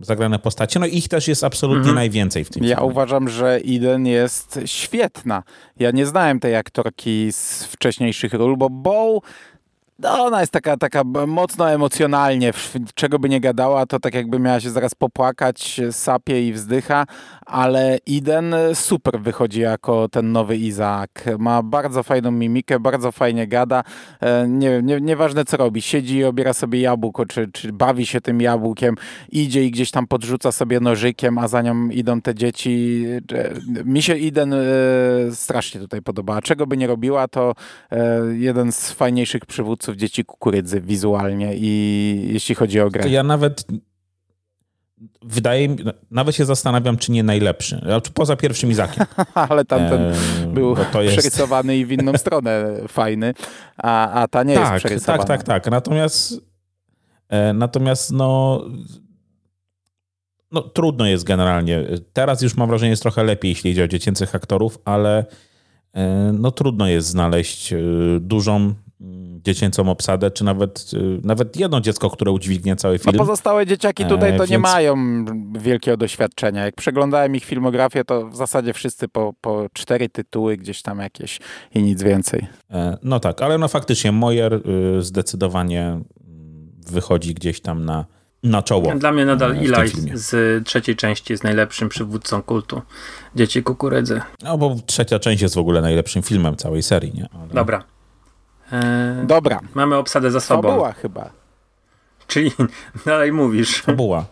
[0.02, 0.80] zagrane postacie.
[0.80, 1.96] No ich też jest absolutnie mhm.
[1.96, 2.92] najwięcej w tym Ja filmie.
[2.92, 5.44] uważam, że Eden jest świetna.
[5.80, 9.24] Ja nie znałem tej aktorki z wcześniejszych ról, bo Bow
[10.00, 12.54] no, ona jest taka, taka mocno emocjonalnie,
[12.96, 17.06] czego by nie gadała, to tak jakby miała się zaraz popłakać, sapie i wzdycha,
[17.46, 21.26] ale Eden super wychodzi jako ten nowy Izaak.
[21.40, 23.84] Ma bardzo fajną mimikę, bardzo fajnie gada.
[24.22, 28.22] E, nie nie, nieważne co robi, siedzi i obiera sobie jabłko, czy, czy bawi się
[28.22, 28.96] tym jabłkiem,
[29.32, 33.06] idzie i gdzieś tam podrzuca sobie nożykiem, a za nią idą te dzieci.
[33.34, 34.58] E, mi się Eden e,
[35.32, 36.42] strasznie tutaj podoba.
[36.42, 37.54] Czego by nie robiła, to
[38.34, 43.04] jeden z fajniejszych przywódców dzieci kukurydzy wizualnie i jeśli chodzi o grę.
[43.04, 43.66] To ja nawet
[45.22, 45.78] wydaje mi,
[46.12, 47.82] nawet się zastanawiam, czy nie najlepszy.
[48.14, 49.06] Poza pierwszym Izakiem.
[49.34, 50.14] Ale tamten e,
[50.48, 51.18] był jest...
[51.18, 53.34] przerysowany i w inną stronę fajny,
[53.78, 55.24] a, a ta nie tak, jest przerysowana.
[55.24, 55.72] Tak, tak, tak.
[55.72, 56.42] Natomiast
[57.30, 58.62] e, natomiast no
[60.52, 61.84] no trudno jest generalnie.
[62.14, 65.26] Teraz już mam wrażenie, jest trochę lepiej, jeśli chodzi o dziecięcych aktorów, ale
[65.94, 67.78] e, no trudno jest znaleźć e,
[68.20, 68.74] dużą
[69.48, 73.16] dziecięcą obsadę, czy nawet, y, nawet jedno dziecko, które udźwignie cały film.
[73.16, 74.64] No pozostałe dzieciaki tutaj to e, nie więc...
[74.64, 75.26] mają
[75.60, 76.66] wielkiego doświadczenia.
[76.66, 81.40] Jak przeglądałem ich filmografię, to w zasadzie wszyscy po, po cztery tytuły gdzieś tam jakieś
[81.76, 82.48] i nic więcej.
[82.72, 86.00] E, no tak, ale no faktycznie Moyer y, zdecydowanie
[86.92, 88.06] wychodzi gdzieś tam na,
[88.44, 88.96] na czoło.
[88.96, 92.82] Dla mnie nadal Eli z trzeciej części jest najlepszym przywódcą kultu
[93.36, 94.22] Dzieci Kukurydzy.
[94.44, 97.30] No bo trzecia część jest w ogóle najlepszym filmem całej serii, nie?
[97.42, 97.54] Ale...
[97.54, 97.84] Dobra,
[98.72, 99.60] E, Dobra.
[99.74, 100.70] Mamy obsadę za sobą.
[100.70, 101.30] Fabuła chyba.
[102.28, 102.52] Czyli
[103.06, 103.82] dalej mówisz.
[103.82, 104.26] Fabuła.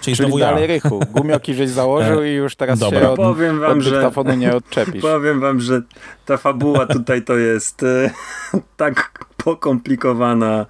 [0.00, 0.46] Czyli, Czyli znowu ja.
[0.46, 1.00] dalej Rychu.
[1.10, 3.00] Gumioki żeś założył i już teraz Dobra.
[3.00, 5.02] się od, Powiem wam, od że- dyktafonu nie odczepisz.
[5.12, 5.82] Powiem wam, że
[6.26, 8.10] ta fabuła tutaj to jest e,
[8.76, 10.66] tak pokomplikowana.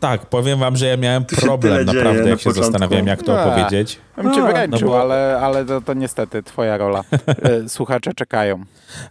[0.00, 2.62] Tak, powiem wam, że ja miałem Tu się problem naprawdę, na jak się początku.
[2.72, 3.44] zastanawiałem, jak to A.
[3.44, 4.00] opowiedzieć.
[4.16, 7.04] Bym cię wyręczył, no bo- ale, ale to, to niestety twoja rola.
[7.42, 8.64] E, Słuchacze czekają.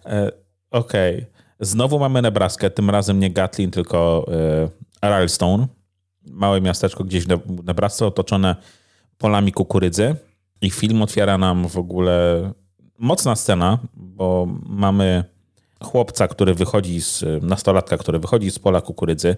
[0.06, 0.32] E,
[0.72, 1.26] Okej.
[1.66, 4.26] Znowu mamy Nebraskę, tym razem nie Gatlin, tylko
[5.02, 5.68] e, Ralstone.
[6.26, 8.56] Małe miasteczko gdzieś w Ne- Nebrasce otoczone
[9.18, 10.16] polami kukurydzy.
[10.62, 12.52] I film otwiera nam w ogóle
[13.00, 15.24] mocna scena, bo mamy
[15.84, 19.38] chłopca, który wychodzi z, nastolatka, który wychodzi z pola kukurydzy.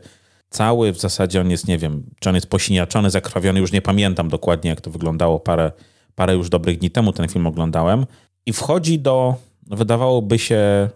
[0.50, 4.30] Cały w zasadzie on jest, nie wiem, czy on jest posiniaczony, zakrwawiony, już nie pamiętam
[4.30, 5.40] dokładnie, jak to wyglądało.
[5.40, 5.72] Parę,
[6.16, 8.06] parę już dobrych dni temu ten film oglądałem.
[8.46, 9.36] I wchodzi do,
[9.68, 10.90] wydawałoby się,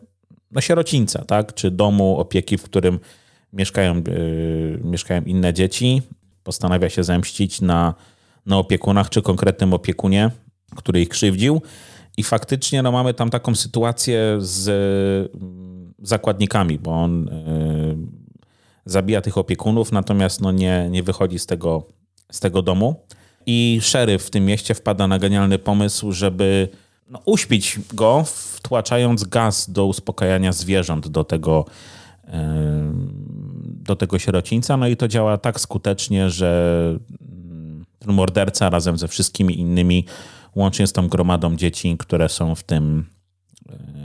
[0.52, 1.54] no sierocińca, tak?
[1.54, 3.00] Czy domu opieki, w którym
[3.54, 6.02] mieszkają, yy, mieszkają inne dzieci.
[6.44, 7.94] Postanawia się zemścić na,
[8.46, 10.32] na opiekunach, czy konkretnym opiekunie,
[10.76, 11.62] który ich krzywdził.
[12.18, 14.70] I faktycznie no, mamy tam taką sytuację z
[15.36, 17.98] mm, zakładnikami, bo on yy,
[18.86, 21.88] zabija tych opiekunów, natomiast no, nie, nie wychodzi z tego,
[22.32, 23.06] z tego domu.
[23.46, 26.70] I szeryf w tym mieście wpada na genialny pomysł, żeby
[27.10, 31.66] no, uśpić go, wtłaczając gaz do uspokajania zwierząt do tego,
[33.64, 34.78] do tego sierocińca.
[34.78, 36.80] No i to działa tak skutecznie, że
[37.22, 40.06] mm, ten morderca razem ze wszystkimi innymi,
[40.56, 43.06] łącznie z tą gromadą dzieci, które są w tym,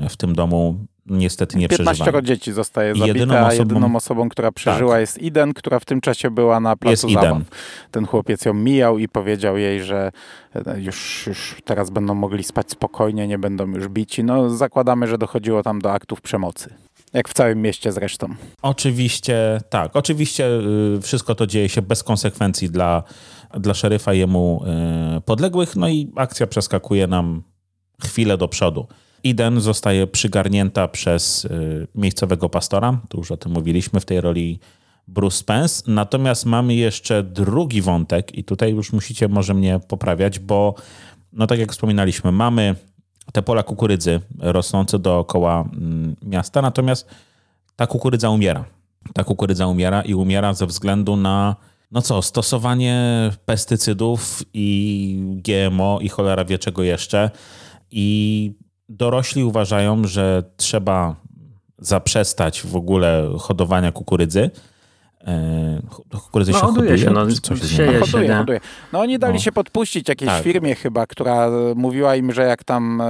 [0.01, 2.23] e, w tym domu, niestety nie 15 przeżywają.
[2.25, 5.01] dzieci zostaje zabite, jedyną a osobą- jedyną osobą, która przeżyła Tak.
[5.01, 7.23] jest Iden, która w tym czasie była na Jest placu Iden.
[7.23, 7.43] zabaw.
[7.91, 10.13] Ten chłopiec ją mijał i powiedział jej, że
[10.67, 14.25] e, już, już teraz będą mogli spać spokojnie, nie będą już bici.
[14.25, 16.75] No zakładamy, że dochodziło tam do aktów przemocy.
[17.13, 18.29] Jak w całym mieście zresztą.
[18.63, 19.97] Oczywiście, tak.
[19.97, 20.47] Oczywiście
[20.97, 23.03] y, wszystko to dzieje się bez konsekwencji dla,
[23.59, 24.65] dla szeryfa i jemu
[25.19, 27.43] y, podległych, no i akcja przeskakuje nam
[28.05, 28.87] chwilę do przodu.
[29.25, 34.59] Iden zostaje przygarnięta przez y, miejscowego pastora, tu już o tym mówiliśmy w tej roli
[35.09, 35.83] Bruce Spence.
[35.87, 40.75] Natomiast mamy jeszcze drugi wątek i tutaj już musicie może mnie poprawiać, bo
[41.33, 42.75] no tak jak wspominaliśmy, mamy
[43.33, 47.09] te pola kukurydzy rosnące dookoła mm, miasta, natomiast
[47.77, 48.65] ta kukurydza umiera.
[49.15, 51.57] Ta kukurydza umiera i umiera ze względu na,
[51.91, 57.31] no co, stosowanie pestycydów i GMO i cholera wie czego jeszcze.
[57.91, 58.53] I
[58.89, 61.17] dorośli uważają, że trzeba
[61.79, 64.51] zaprzestać w ogóle hodowania kukurydzy.
[65.27, 65.65] E,
[66.11, 67.27] Kukurydzy No, się hoduje się, no,
[67.67, 68.61] sieje się, hoduje.
[68.93, 69.41] No oni dali No.
[69.41, 70.43] się podpuścić jakiejś Tak.
[70.43, 73.01] firmie chyba, która mówiła im, że jak tam...
[73.01, 73.05] e,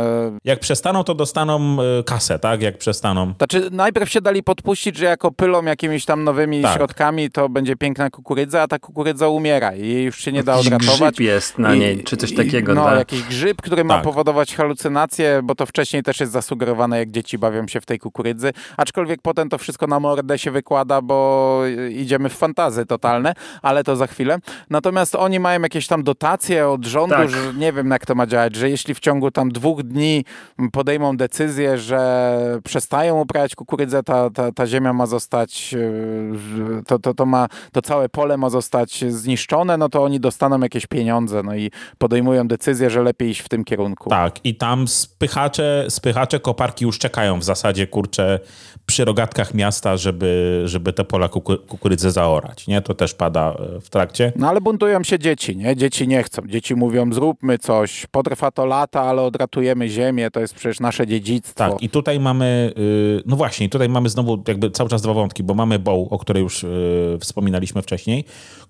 [0.44, 2.62] Jak przestaną, to dostaną e, kasę, tak?
[2.62, 3.34] Jak przestaną.
[3.38, 6.76] Znaczy, najpierw się dali podpuścić, że jako pylą jakimiś tam nowymi Tak.
[6.76, 10.52] środkami to będzie piękna kukurydza, a ta kukurydza umiera i jej już się nie da
[10.52, 10.98] Jakiś odratować.
[11.14, 12.74] grzyb jest na I- niej, czy coś i- takiego.
[12.74, 12.98] No, tak?
[12.98, 14.04] jakiś grzyb, który ma Tak.
[14.04, 18.52] powodować halucynacje, bo to wcześniej też jest zasugerowane, jak dzieci bawią się w tej kukurydzy.
[18.76, 21.60] Aczkolwiek potem to wszystko na mordę się wykłada, bo
[22.04, 24.38] idziemy w fantazy totalne, ale to za chwilę.
[24.70, 27.30] Natomiast oni mają jakieś tam dotacje od rządu, Tak.
[27.30, 30.24] że nie wiem jak to ma działać, że jeśli w ciągu tam dwóch dni
[30.72, 37.14] podejmą decyzję, że przestają uprawiać kukurydzę, ta, ta, ta ziemia ma zostać, yy, to, to,
[37.14, 41.54] to, ma, to całe pole ma zostać zniszczone, no to oni dostaną jakieś pieniądze, no
[41.54, 44.10] i podejmują decyzję, że lepiej iść w tym kierunku.
[44.10, 48.40] Tak, i tam spychacze, spychacze koparki już czekają w zasadzie, kurczę,
[48.86, 51.52] przy rogatkach miasta, żeby, żeby te pola kuku,
[51.94, 52.82] kukurydzę zaorać, nie?
[52.82, 54.32] To też pada e, w trakcie.
[54.36, 55.76] No ale buntują się dzieci, nie?
[55.76, 56.42] Dzieci nie chcą.
[56.46, 61.54] Dzieci mówią, zróbmy coś, potrwa to lata, ale odratujemy ziemię, to jest przecież nasze dziedzictwo.
[61.54, 65.42] Tak, i tutaj mamy, y, no właśnie, tutaj mamy znowu jakby cały czas dwa wątki,
[65.42, 68.24] bo mamy Bow, o której już y, wspominaliśmy wcześniej,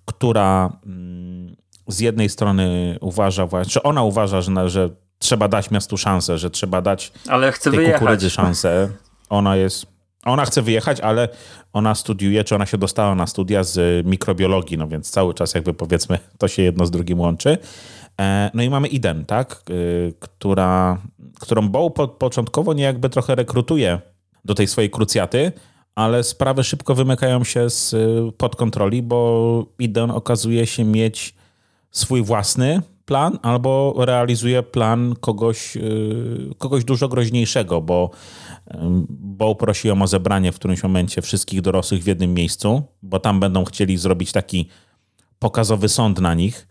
[0.04, 1.56] która mm,
[1.88, 6.50] z jednej strony uważa właśnie, że ona uważa, że, że trzeba dać miastu szansę, że
[6.50, 7.98] trzeba dać Ale chcę tej wyjechać.
[8.00, 8.88] kukurydzy szansę.
[9.30, 9.86] Ona jest,
[10.24, 11.28] ona chce wyjechać, ale
[11.72, 15.74] ona studiuje, czy ona się dostała na studia z mikrobiologii, no więc cały czas jakby
[15.74, 17.58] powiedzmy to się jedno z drugim łączy.
[18.20, 20.98] E, No i mamy Iden, tak, y, która,
[21.40, 24.00] którą Bow po, początkowo niejakby trochę rekrutuje
[24.44, 25.52] do tej swojej krucjaty,
[25.94, 31.34] ale sprawy szybko wymykają się z, y, pod kontroli, bo Iden okazuje się mieć
[31.90, 38.10] swój własny plan albo realizuje plan kogoś, yy, kogoś dużo groźniejszego, bo
[39.10, 43.40] Bo prosi ją o zebranie w którymś momencie wszystkich dorosłych w jednym miejscu, bo tam
[43.40, 44.68] będą chcieli zrobić taki
[45.38, 46.68] pokazowy sąd na nich,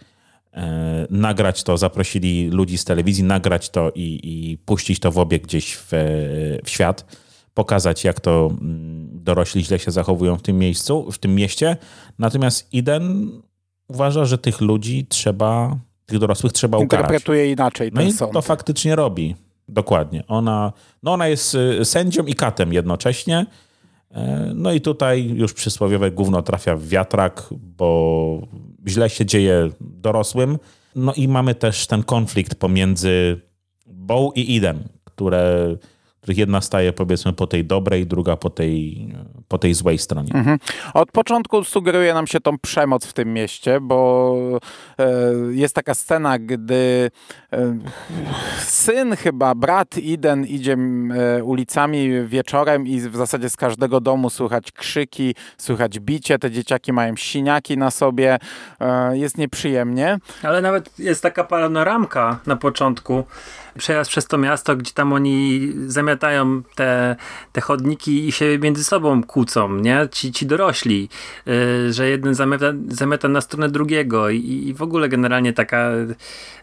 [0.53, 0.61] yy,
[1.09, 5.73] nagrać to, zaprosili ludzi z telewizji, nagrać to i, i puścić to w obieg gdzieś
[5.73, 5.89] w,
[6.63, 7.05] w świat,
[7.53, 11.77] pokazać jak to mm, dorośli źle się zachowują w tym miejscu, w tym mieście.
[12.19, 13.31] Natomiast Eden
[13.87, 17.03] uważa, że tych ludzi trzeba, tych dorosłych trzeba ukarać.
[17.03, 18.33] Interpretuje inaczej No ten i sąd.
[18.33, 19.35] to faktycznie robi.
[19.69, 20.23] Dokładnie.
[20.27, 23.45] Ona, no ona jest y, sędzią i katem jednocześnie.
[24.11, 28.41] E, No i tutaj już przysłowiowe gówno trafia w wiatrak, bo
[28.87, 30.57] źle się dzieje dorosłym.
[30.95, 33.41] No i mamy też ten konflikt pomiędzy
[33.87, 35.75] Bow i Idem, które,
[36.23, 39.07] których jedna staje powiedzmy po tej dobrej, druga po tej,
[39.47, 40.31] po tej złej stronie.
[40.33, 40.59] Mhm.
[40.93, 44.35] Od początku sugeruje nam się tą przemoc w tym mieście, bo
[44.99, 45.05] e,
[45.51, 47.11] jest taka scena, gdy
[47.53, 47.77] e,
[48.59, 50.77] syn chyba, brat Iden idzie
[51.37, 56.93] e, ulicami wieczorem i w zasadzie z każdego domu słychać krzyki, słychać bicie, te dzieciaki
[56.93, 58.37] mają siniaki na sobie,
[58.79, 60.17] e, jest nieprzyjemnie.
[60.43, 63.23] Ale nawet jest taka panoramka na początku,
[63.77, 67.15] przejazd przez to miasto, gdzie tam oni zamiatają te,
[67.51, 70.07] te chodniki i się między sobą kłócą, nie?
[70.11, 71.09] Ci, ci dorośli,
[71.45, 75.91] yy, że jeden zamiata, zamiata na stronę drugiego i, i w ogóle generalnie taka,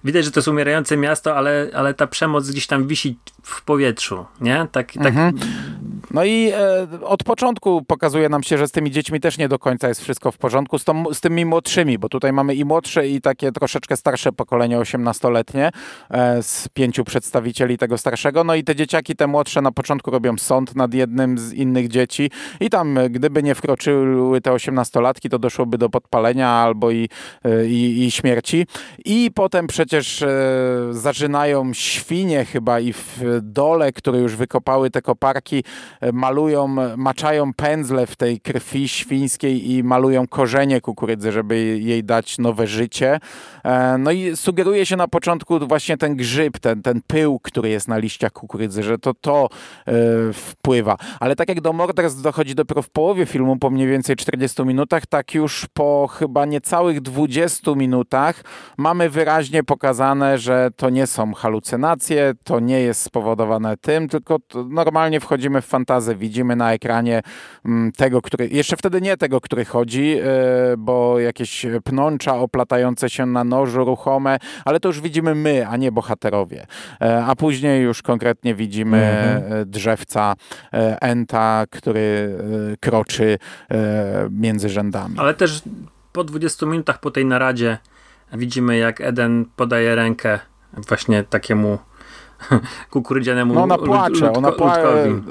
[0.04, 4.26] widać, że to jest umierające miasto, ale, ale ta przemoc gdzieś tam wisi w powietrzu,
[4.40, 4.66] nie?
[4.72, 5.14] Tak, tak
[6.10, 9.58] No i e, od początku pokazuje nam się, że z tymi dziećmi też nie do
[9.58, 13.08] końca jest wszystko w porządku, z, tą, z tymi młodszymi, bo tutaj mamy i młodsze,
[13.08, 15.70] i takie troszeczkę starsze pokolenie, 18-letnie,
[16.10, 18.44] e, z pięciu przedstawicieli tego starszego.
[18.44, 22.30] No i te dzieciaki, te młodsze na początku robią sąd nad jednym z innych dzieci
[22.60, 27.08] i tam, e, gdyby nie wkroczyły te 18-latki, to doszłoby do podpalenia albo i,
[27.44, 28.66] e, i, i śmierci.
[29.04, 30.28] I potem przecież e,
[30.90, 35.64] zażynają świnie chyba i w dole, które już wykopały te koparki,
[36.00, 42.38] e, malują, maczają pędzle w tej krwi świńskiej i malują korzenie kukurydzy, żeby jej dać
[42.38, 43.20] nowe życie.
[43.64, 47.88] E, No i sugeruje się na początku właśnie ten grzyb, ten, ten pył, który jest
[47.88, 49.48] na liściach kukurydzy, że to to
[49.86, 49.92] e,
[50.32, 50.96] wpływa.
[51.20, 55.06] Ale tak jak do morderstw dochodzi dopiero w połowie filmu, po mniej więcej 40 minutach,
[55.06, 58.44] tak już po chyba niecałych 20 minutach
[58.76, 64.36] mamy wyraźnie pokazane, że to nie są halucynacje, to nie jest spowodowane tym, tylko
[64.68, 67.22] normalnie wchodzimy w fantazję, widzimy na ekranie
[67.64, 70.24] mm, tego, który, jeszcze wtedy nie tego, który chodzi, e,
[70.78, 75.92] bo jakieś pnącza oplatające się na nożu ruchome, ale to już widzimy my, a nie
[75.92, 76.66] bohaterowie.
[77.00, 80.34] E, A później już konkretnie widzimy e, drzewca
[81.00, 82.38] Enta, który
[82.80, 83.38] kroczy
[84.30, 85.14] między rzędami.
[85.18, 85.62] Ale też
[86.12, 87.78] po 20 minutach po tej naradzie
[88.32, 90.38] widzimy, jak Eden podaje rękę
[90.88, 91.78] właśnie takiemu
[92.90, 94.76] kukurydzianemu No ona płacze, ludko- ona pła...
[94.78, 95.22] ludkowi.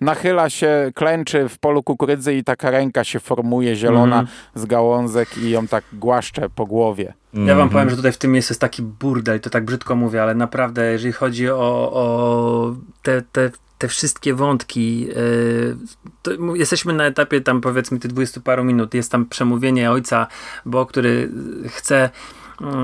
[0.00, 4.26] nachyla się, klęczy w polu kukurydzy i taka ręka się formuje zielona Mhm.
[4.54, 7.14] z gałązek i ją tak głaszcze po głowie.
[7.34, 10.22] Ja wam powiem, że tutaj w tym miejscu jest taki burdel, to tak brzydko mówię,
[10.22, 17.40] ale naprawdę, jeżeli chodzi o, o te, te, te wszystkie wątki, yy, jesteśmy na etapie
[17.40, 18.94] tam powiedzmy tych 20 paru minut.
[18.94, 20.26] Jest tam przemówienie ojca,
[20.66, 21.30] bo który
[21.68, 22.10] chce mm,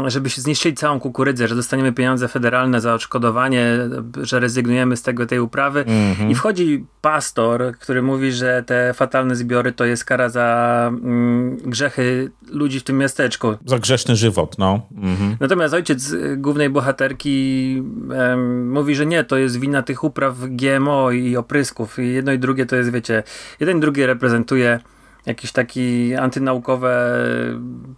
[0.07, 3.79] żeby się zniszczyli całą kukurydzę, że dostaniemy pieniądze federalne za odszkodowanie,
[4.23, 5.85] że rezygnujemy z tego tej uprawy.
[6.29, 12.31] I wchodzi pastor, który mówi, że te fatalne zbiory to jest kara za mm, grzechy
[12.51, 13.55] ludzi w tym miasteczku.
[13.67, 14.81] Za grzeszny żywot, no.
[14.97, 15.37] Mhm.
[15.41, 17.83] Natomiast ojciec y, głównej bohaterki
[18.15, 21.99] em, mówi, że nie, to jest wina tych upraw GMO i oprysków.
[21.99, 23.23] I jedno i drugie to jest, wiecie,
[23.61, 24.81] jeden i drugi reprezentuje
[25.27, 27.15] jakieś takie antynaukowe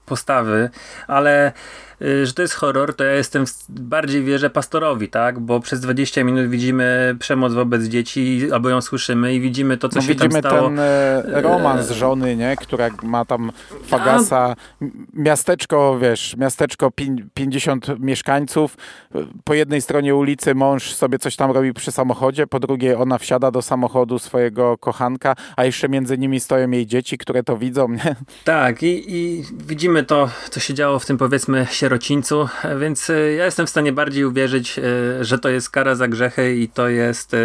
[0.06, 0.70] postawy,
[1.06, 1.52] ale
[2.00, 5.40] że to jest horror, to ja jestem bardziej wierzę pastorowi, tak?
[5.40, 9.96] Bo przez 20 minut widzimy przemoc wobec dzieci, albo ją słyszymy i widzimy to, co
[9.96, 10.68] No, się widzimy tam stało.
[10.68, 12.56] ten e, romans żony, nie?
[12.56, 13.52] która ma tam
[13.84, 14.56] Fagasa,
[15.14, 18.76] miasteczko, wiesz, miasteczko pię- 50 mieszkańców,
[19.44, 23.50] po jednej stronie ulicy mąż sobie coś tam robi przy samochodzie, po drugiej ona wsiada
[23.50, 28.16] do samochodu swojego kochanka, a jeszcze między nimi stoją jej dzieci, które to widzą, nie?
[28.44, 32.48] Tak, i, i widzimy to, co się działo w tym powiedzmy sierocińcu,
[32.80, 34.82] więc e, ja jestem w stanie bardziej uwierzyć, e,
[35.24, 37.38] że to jest kara za grzechy i to jest, e,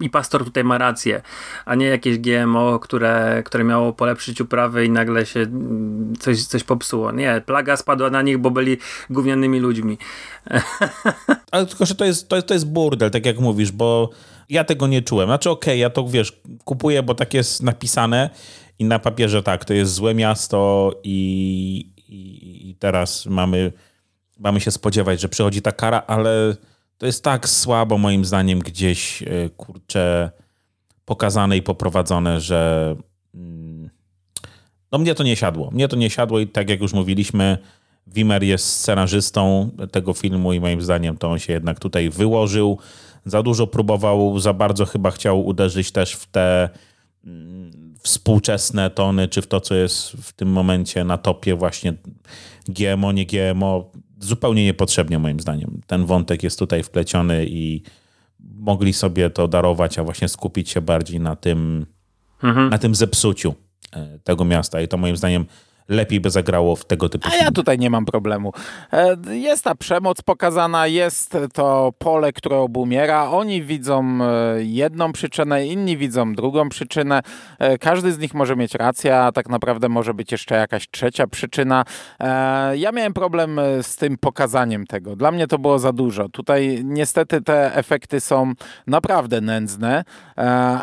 [0.00, 1.22] i pastor tutaj ma rację,
[1.64, 6.64] a nie jakieś GMO, które, które miało polepszyć uprawy i nagle się mm, coś, coś
[6.64, 7.12] popsuło.
[7.12, 8.76] Nie, plaga spadła na nich, bo byli
[9.10, 9.98] gównianymi ludźmi.
[11.52, 14.10] Ale tylko, że to jest, to, jest, to jest burdel, tak jak mówisz, bo
[14.48, 15.28] ja tego nie czułem.
[15.28, 18.30] Znaczy, okej, ja to wiesz, kupuję, bo tak jest napisane
[18.78, 23.72] i na papierze tak, to jest złe miasto i, i teraz mamy,
[24.38, 26.56] mamy się spodziewać, że przychodzi ta kara, ale
[26.98, 30.30] to jest tak słabo moim zdaniem gdzieś, e, kurczę,
[31.04, 32.96] pokazane i poprowadzone, że
[33.34, 33.90] mm,
[34.92, 35.70] no mnie to nie siadło.
[35.70, 37.58] Mnie to nie siadło i tak jak już mówiliśmy,
[38.06, 42.78] Wimmer jest scenarzystą tego filmu i moim zdaniem to on się jednak tutaj wyłożył.
[43.24, 46.68] Za dużo próbował, za bardzo chyba chciał uderzyć też w te
[47.98, 51.94] współczesne tony, czy w to, co jest w tym momencie na topie właśnie
[52.68, 53.90] GMO, nie GMO,
[54.20, 55.80] zupełnie niepotrzebnie moim zdaniem.
[55.86, 57.82] Ten wątek jest tutaj wpleciony i
[58.40, 61.86] mogli sobie to darować, a właśnie skupić się bardziej na tym,
[62.42, 62.70] mhm.
[62.70, 63.54] na tym zepsuciu
[63.92, 64.80] e, tego miasta.
[64.80, 65.46] I to moim zdaniem
[65.88, 68.52] lepiej by zagrało w tego typu A ja tutaj nie mam problemu.
[68.92, 73.30] E, jest ta przemoc pokazana, jest to pole, które obumiera.
[73.30, 77.20] Oni widzą e, jedną przyczynę, inni widzą drugą przyczynę.
[77.58, 81.26] E, każdy z nich może mieć rację, a tak naprawdę może być jeszcze jakaś trzecia
[81.26, 81.84] przyczyna.
[82.74, 85.16] Ja miałem problem z tym pokazaniem tego.
[85.16, 86.28] Dla mnie to było za dużo.
[86.28, 88.52] Tutaj niestety te efekty są
[88.86, 90.04] naprawdę nędzne,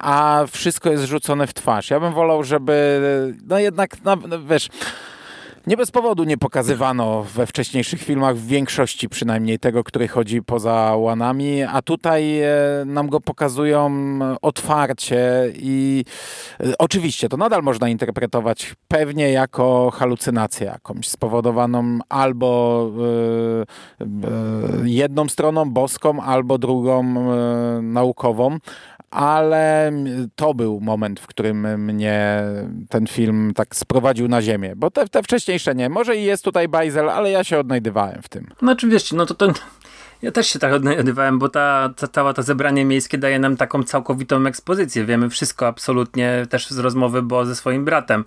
[0.02, 1.90] a wszystko jest rzucone w twarz.
[1.90, 3.02] Ja bym wolał, żeby
[3.48, 4.18] no jednak, no,
[4.50, 4.70] wiesz,
[5.68, 10.94] nie bez powodu nie pokazywano we wcześniejszych filmach, w większości przynajmniej tego, który chodzi poza
[10.98, 12.50] łanami, a tutaj e,
[12.86, 13.92] nam go pokazują
[14.42, 15.22] otwarcie
[15.56, 16.06] i
[16.60, 22.92] e, oczywiście to nadal można interpretować pewnie jako halucynację jakąś spowodowaną albo
[24.02, 27.16] e, jedną stroną boską, albo drugą
[27.82, 28.58] naukową,
[29.16, 29.92] ale
[30.36, 32.44] to był moment, w którym mnie
[32.90, 35.90] ten film tak sprowadził na ziemię, bo te, te wcześniejsze nie.
[35.90, 38.48] Może i jest tutaj bajzel, ale ja się odnajdywałem w tym.
[38.62, 39.54] No oczywiście, no to ten...
[40.22, 43.84] Ja też się tak odnajdywałem, bo ta, ta, całe to zebranie miejskie daje nam taką
[43.84, 45.06] całkowitą ekspozycję.
[45.06, 48.24] Wiemy wszystko absolutnie, też z rozmowy, bo ze swoim bratem.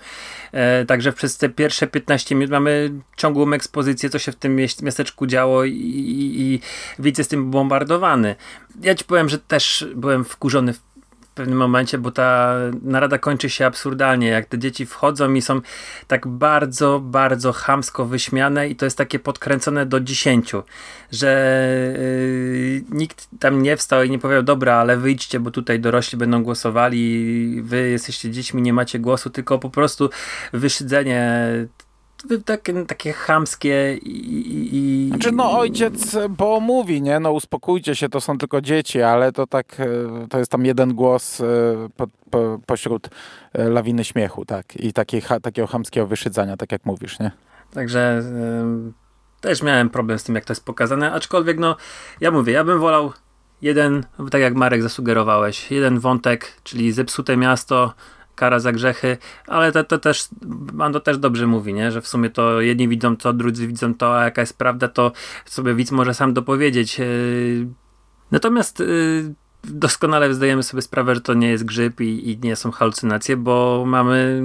[0.52, 5.26] E, także przez te pierwsze 15 minut mamy ciągłą ekspozycję, co się w tym miasteczku
[5.26, 6.60] działo i, i, i
[6.98, 8.36] widz jest tym bombardowany.
[8.82, 10.80] Ja ci powiem, że też byłem wkurzony w
[11.38, 15.60] pewnym momencie, bo ta narada kończy się absurdalnie, jak te dzieci wchodzą i są
[16.06, 20.62] tak bardzo, bardzo chamsko wyśmiane i to jest takie podkręcone do dziesięciu,
[21.12, 21.30] że
[21.98, 26.42] yy, nikt tam nie wstał i nie powiedział, dobra, ale wyjdźcie, bo tutaj dorośli będą
[26.42, 30.10] głosowali, wy jesteście dziećmi, nie macie głosu, tylko po prostu
[30.52, 31.48] wyszydzenie
[32.44, 35.08] takie, takie chamskie i, i...
[35.08, 37.20] Znaczy no ojciec bo mówi, nie?
[37.20, 40.94] No uspokójcie się, to są tylko dzieci, ale to tak, e, to jest tam jeden
[40.94, 41.44] głos e,
[41.96, 43.08] po, po, pośród
[43.52, 44.76] e, lawiny śmiechu, tak?
[44.76, 47.30] I takiej, takiego chamskiego wyszydzania, tak jak mówisz, nie?
[47.72, 48.22] Także
[48.88, 51.76] y, też miałem problem z tym, jak to jest pokazane, aczkolwiek no,
[52.20, 53.12] ja mówię, ja bym wolał
[53.62, 57.94] jeden, tak jak Marek zasugerowałeś, jeden wątek, czyli zepsute miasto,
[58.38, 59.16] kara za grzechy,
[59.46, 60.28] ale to, to też
[60.72, 61.92] Mando też dobrze mówi, nie?
[61.92, 65.12] że w sumie to jedni widzą to, drudzy widzą to, a jaka jest prawda, to
[65.44, 66.98] sobie widz może sam dopowiedzieć.
[66.98, 67.68] Yy,
[68.30, 69.34] natomiast yy,
[69.64, 73.84] doskonale zdajemy sobie sprawę, że to nie jest grzyb i, i nie są halucynacje, bo
[73.86, 74.42] mamy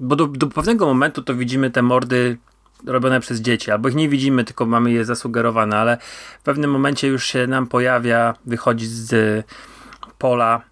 [0.00, 2.38] bo do, do pewnego momentu to widzimy te mordy
[2.86, 5.98] robione przez dzieci, albo ich nie widzimy, tylko mamy je zasugerowane, ale
[6.40, 9.46] w pewnym momencie już się nam pojawia, wychodzi z
[10.18, 10.69] pola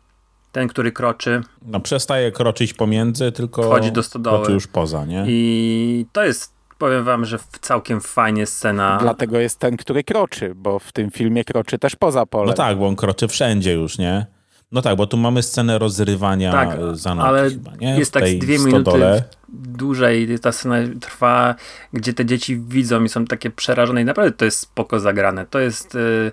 [0.52, 1.40] ten, który kroczy.
[1.62, 4.38] No przestaje kroczyć pomiędzy, tylko wchodzi do stodoły.
[4.38, 5.24] kroczy już poza, nie?
[5.28, 8.98] I to jest, powiem wam, że całkiem fajnie scena.
[9.00, 12.48] Dlatego jest ten, który kroczy, bo w tym filmie kroczy też poza polem.
[12.48, 14.26] No tak, bo on kroczy wszędzie już, nie?
[14.72, 17.98] No tak, bo tu mamy scenę rozrywania tak, za nogi ale chyba, nie?
[17.98, 18.98] jest tak dwie stodole.
[18.98, 21.54] minuty dłużej ta scena trwa,
[21.92, 25.46] gdzie te dzieci widzą i są takie przerażone i naprawdę to jest spoko zagrane.
[25.46, 25.94] To jest...
[25.94, 26.32] Yy,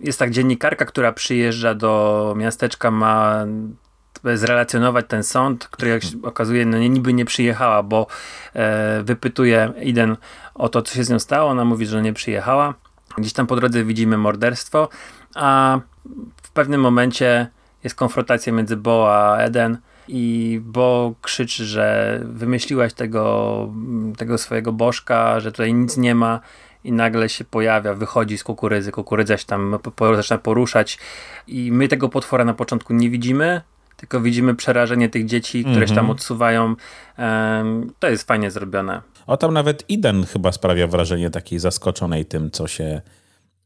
[0.00, 3.46] jest tak dziennikarka, która przyjeżdża do miasteczka, ma
[4.34, 8.06] zrelacjonować ten sąd, który jak się okazuje, no nie, niby nie przyjechała, bo
[8.54, 10.16] e, wypytuje Iden
[10.54, 11.50] o to, co się z nią stało.
[11.50, 12.74] Ona mówi, że nie przyjechała.
[13.18, 14.88] Gdzieś tam po drodze widzimy morderstwo,
[15.34, 15.80] a
[16.42, 17.46] w pewnym momencie
[17.84, 19.78] jest konfrontacja między Bo a Eden
[20.08, 23.68] i Bo krzyczy, że wymyśliłaś tego,
[24.16, 26.40] tego swojego bożka, że tutaj nic nie ma
[26.84, 30.98] i nagle się pojawia, wychodzi z kukurydzy, kukurydza się tam po, zaczyna poruszać
[31.46, 33.60] i my tego potwora na początku nie widzimy,
[33.96, 36.10] tylko widzimy przerażenie tych dzieci, które się tam mhm.
[36.10, 36.74] odsuwają.
[37.18, 39.02] Um, to jest fajnie zrobione.
[39.26, 43.00] O, tam nawet Iden chyba sprawia wrażenie takiej zaskoczonej tym, co się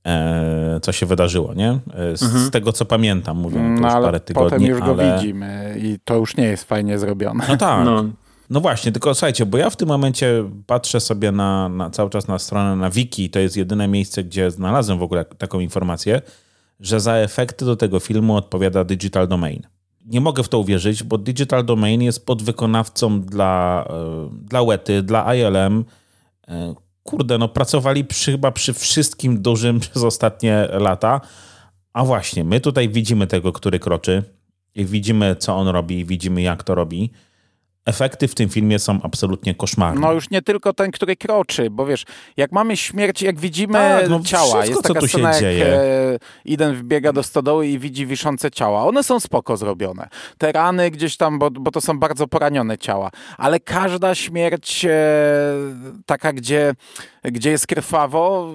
[0.07, 1.71] e, co się wydarzyło, nie?
[1.71, 2.45] E, z, mhm.
[2.45, 4.51] z, tego, co pamiętam, mówią to no, już parę tygodni.
[4.51, 4.95] Potem już ale...
[4.95, 7.45] go widzimy i to już nie jest fajnie zrobione.
[7.49, 7.85] No tak.
[7.85, 8.05] No.
[8.53, 12.29] No właśnie, tylko słuchajcie, bo ja w tym momencie patrzę sobie na, na cały czas
[12.29, 16.23] na stronę na wiki, to jest jedyne miejsce, gdzie znalazłem w ogóle taką informację,
[16.81, 19.63] że za efekty do tego filmu odpowiada Digital Domain.
[20.07, 25.35] Nie mogę w to uwierzyć, bo Digital Domain jest podwykonawcą dla, e, dla Wety, dla
[25.35, 25.85] ILM.
[26.49, 31.21] E, kurde, no pracowali przy, chyba przy wszystkim dużym przez ostatnie lata.
[31.93, 34.23] A właśnie, my tutaj widzimy tego, który kroczy
[34.75, 37.11] i widzimy, co on robi, widzimy, jak to robi.
[37.87, 40.01] Efekty w tym filmie są absolutnie koszmarne.
[40.01, 42.05] No już nie tylko ten, który kroczy, bo wiesz,
[42.37, 45.67] jak mamy śmierć, jak widzimy tak, no ciała, jest taka scena, jak dzieje.
[45.67, 48.85] E, Iden wbiega do stodoły i widzi wiszące ciała.
[48.85, 50.09] One są spoko zrobione.
[50.39, 54.91] Te rany gdzieś tam, bo, bo to są bardzo poranione ciała, ale każda śmierć e,
[56.07, 56.75] taka, gdzie,
[57.25, 58.53] gdzie jest krwawo,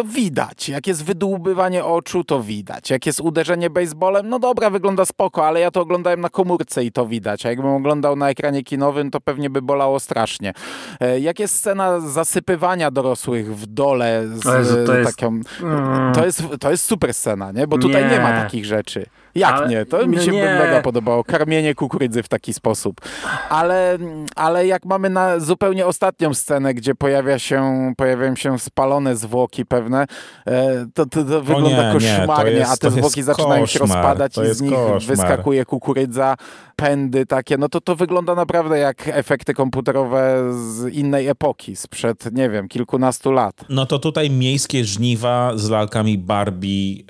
[0.00, 0.68] to widać.
[0.68, 2.90] Jak jest wydłubywanie oczu, to widać.
[2.90, 6.92] Jak jest uderzenie baseballem, no dobra, wygląda spoko, ale ja to oglądałem na komórce i
[6.92, 7.46] to widać.
[7.46, 10.52] A jakbym oglądał na ekranie kinowym, to pewnie by bolało strasznie.
[11.00, 15.16] E, jak jest scena zasypywania dorosłych w dole z Jezu, to jest...
[15.16, 15.40] taką...
[15.62, 16.14] Mm.
[16.14, 17.66] To jest, to jest super scena, nie?
[17.66, 19.06] Bo tutaj nie, nie ma takich rzeczy.
[19.34, 19.84] Jak ale, nie?
[19.84, 20.44] To mi się nie.
[20.44, 21.24] mega podobało.
[21.24, 23.00] Karmienie kukurydzy w taki sposób.
[23.48, 23.98] Ale,
[24.36, 30.06] ale jak mamy na zupełnie ostatnią scenę, gdzie pojawia się, pojawiają się spalone zwłoki pewne,
[30.46, 34.54] e, to, to, to wygląda nie, koszmarnie, jest, a te zwłoki zaczynają się rozpadać i
[34.54, 35.16] z nich koszmar.
[35.16, 36.36] wyskakuje kukurydza,
[36.80, 42.50] pędy takie, no to to wygląda naprawdę jak efekty komputerowe z innej epoki, sprzed, nie
[42.50, 43.64] wiem, kilkunastu lat.
[43.68, 47.04] No to tutaj miejskie żniwa z lalkami Barbie yy,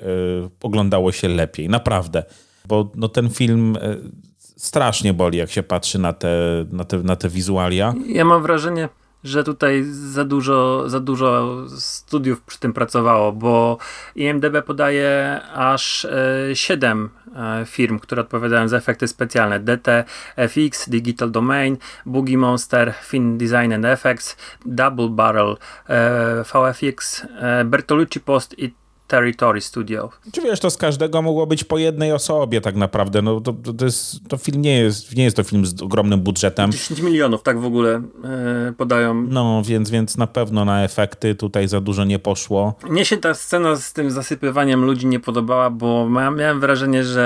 [0.63, 2.23] oglądało się lepiej, naprawdę.
[2.67, 7.15] Bo no, ten film yy, strasznie boli, jak się patrzy na te, na, te, na
[7.15, 7.93] te wizualia.
[8.07, 8.89] Ja mam wrażenie,
[9.23, 13.77] że tutaj za dużo, za dużo studiów przy tym pracowało, bo
[14.15, 16.07] IMDB podaje aż
[16.53, 19.59] 7 e, e, firm, które odpowiadają za efekty specjalne.
[19.59, 19.87] DT,
[20.35, 25.57] FX, Digital Domain, Boogie Monster, Fin Design and Effects, Double Barrel,
[25.89, 27.25] e, VFX,
[27.65, 28.80] Bertolucci Post i
[29.11, 30.09] Territory Studio.
[30.31, 33.21] Czy wiesz, to z każdego mogło być po jednej osobie tak naprawdę.
[33.21, 36.71] No, to, to, jest, to film nie jest, nie jest to film z ogromnym budżetem.
[36.71, 39.13] 10 milionów tak w ogóle e, podają.
[39.13, 42.75] No, więc, więc na pewno na efekty tutaj za dużo nie poszło.
[42.89, 47.23] Mnie się ta scena z tym zasypywaniem ludzi nie podobała, bo miałem wrażenie, że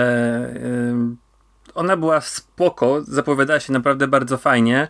[0.64, 1.16] e,
[1.76, 4.88] ona była spoko, zapowiadała się naprawdę bardzo fajnie.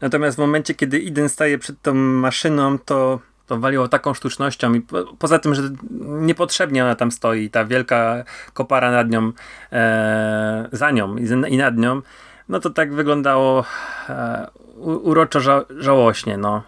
[0.00, 4.80] Natomiast w momencie, kiedy Iden staje przed tą maszyną, to to waliło taką sztucznością i
[4.80, 5.62] po, poza tym, że
[6.00, 9.32] niepotrzebnie ona tam stoi, ta wielka kopara nad nią,
[9.72, 12.02] e, za nią i, i, nad nią,
[12.48, 13.64] no to tak wyglądało
[14.08, 14.46] e,
[14.80, 16.62] uroczo ża żałośnie, no.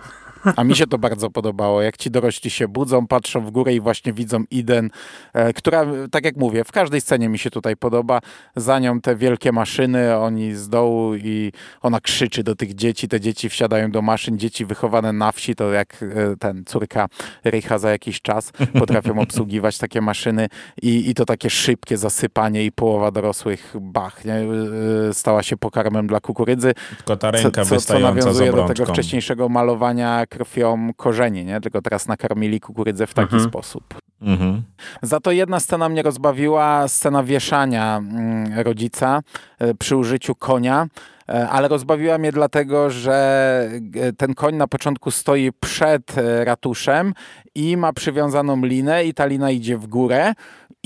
[0.57, 3.81] A mi się to bardzo podobało, jak ci dorośli się budzą, patrzą w górę i
[3.81, 4.91] właśnie widzą Iden,
[5.33, 8.21] e, która, tak jak mówię, w każdej scenie mi się tutaj podoba.
[8.57, 13.21] Za nią te wielkie maszyny, oni z dołu i ona krzyczy do tych dzieci, te
[13.21, 17.09] dzieci wsiadają do maszyn, dzieci wychowane na wsi, to jak e, ten córka
[17.45, 20.49] Rycha za jakiś czas potrafią obsługiwać takie maszyny
[20.83, 24.35] i, i to takie szybkie zasypanie i połowa dorosłych bach, nie?
[24.35, 26.75] E, stała się pokarmem dla kukurydzy.
[26.97, 31.61] Tylko ta ręka co, co, co nawiązuje do tego wcześniejszego malowania krwią korzenie, nie?
[31.61, 33.51] Tylko teraz nakarmili kukurydzę w taki mhm.
[33.51, 33.95] sposób.
[34.23, 34.63] Mhm.
[35.03, 39.23] Za to jedna scena mnie rozbawiła, scena wieszania mm, rodzica
[39.59, 40.87] e, przy użyciu konia
[41.27, 46.15] ale rozbawiła mnie dlatego, że e, ten koń na początku stoi przed
[46.45, 47.15] ratuszem
[47.55, 50.35] i ma przywiązaną linę i ta lina idzie w górę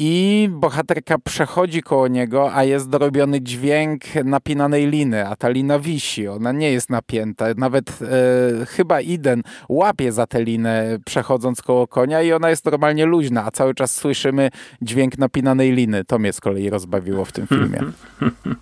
[0.03, 6.29] i bohaterka przechodzi koło niego, a jest dorobiony dźwięk napinanej liny, a ta lina wisi,
[6.29, 7.47] ona nie jest napięta.
[7.57, 13.07] Nawet e, chyba Iden łapie za tę linę przechodząc koło konia i ona jest normalnie
[13.07, 14.51] luźna, a cały czas słyszymy
[14.83, 16.05] dźwięk napinanej liny.
[16.05, 17.81] To mnie z kolei rozbawiło w tym filmie.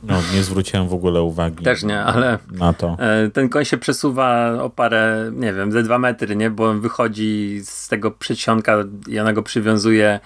[0.02, 1.64] No, nie zwróciłem w ogóle uwagi.
[1.68, 2.96] Też nie, ale na to.
[3.00, 6.50] E, ten koń się przesuwa o parę, nie wiem, ze dwa metry, nie?
[6.50, 8.76] Bo on wychodzi z tego przedsionka
[9.08, 10.20] i ona go przywiązuje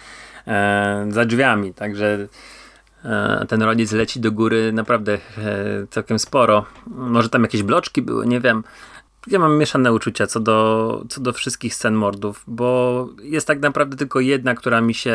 [0.46, 2.28] E, za drzwiami, także
[3.04, 5.18] e, ten rodzic leci do góry naprawdę e,
[5.90, 6.64] całkiem sporo.
[6.86, 8.64] Może tam jakieś bloczki były, nie wiem
[9.26, 13.96] ja mam mieszane uczucia co do, co do wszystkich scen mordów, bo jest tak naprawdę
[13.96, 15.14] tylko jedna, która mi się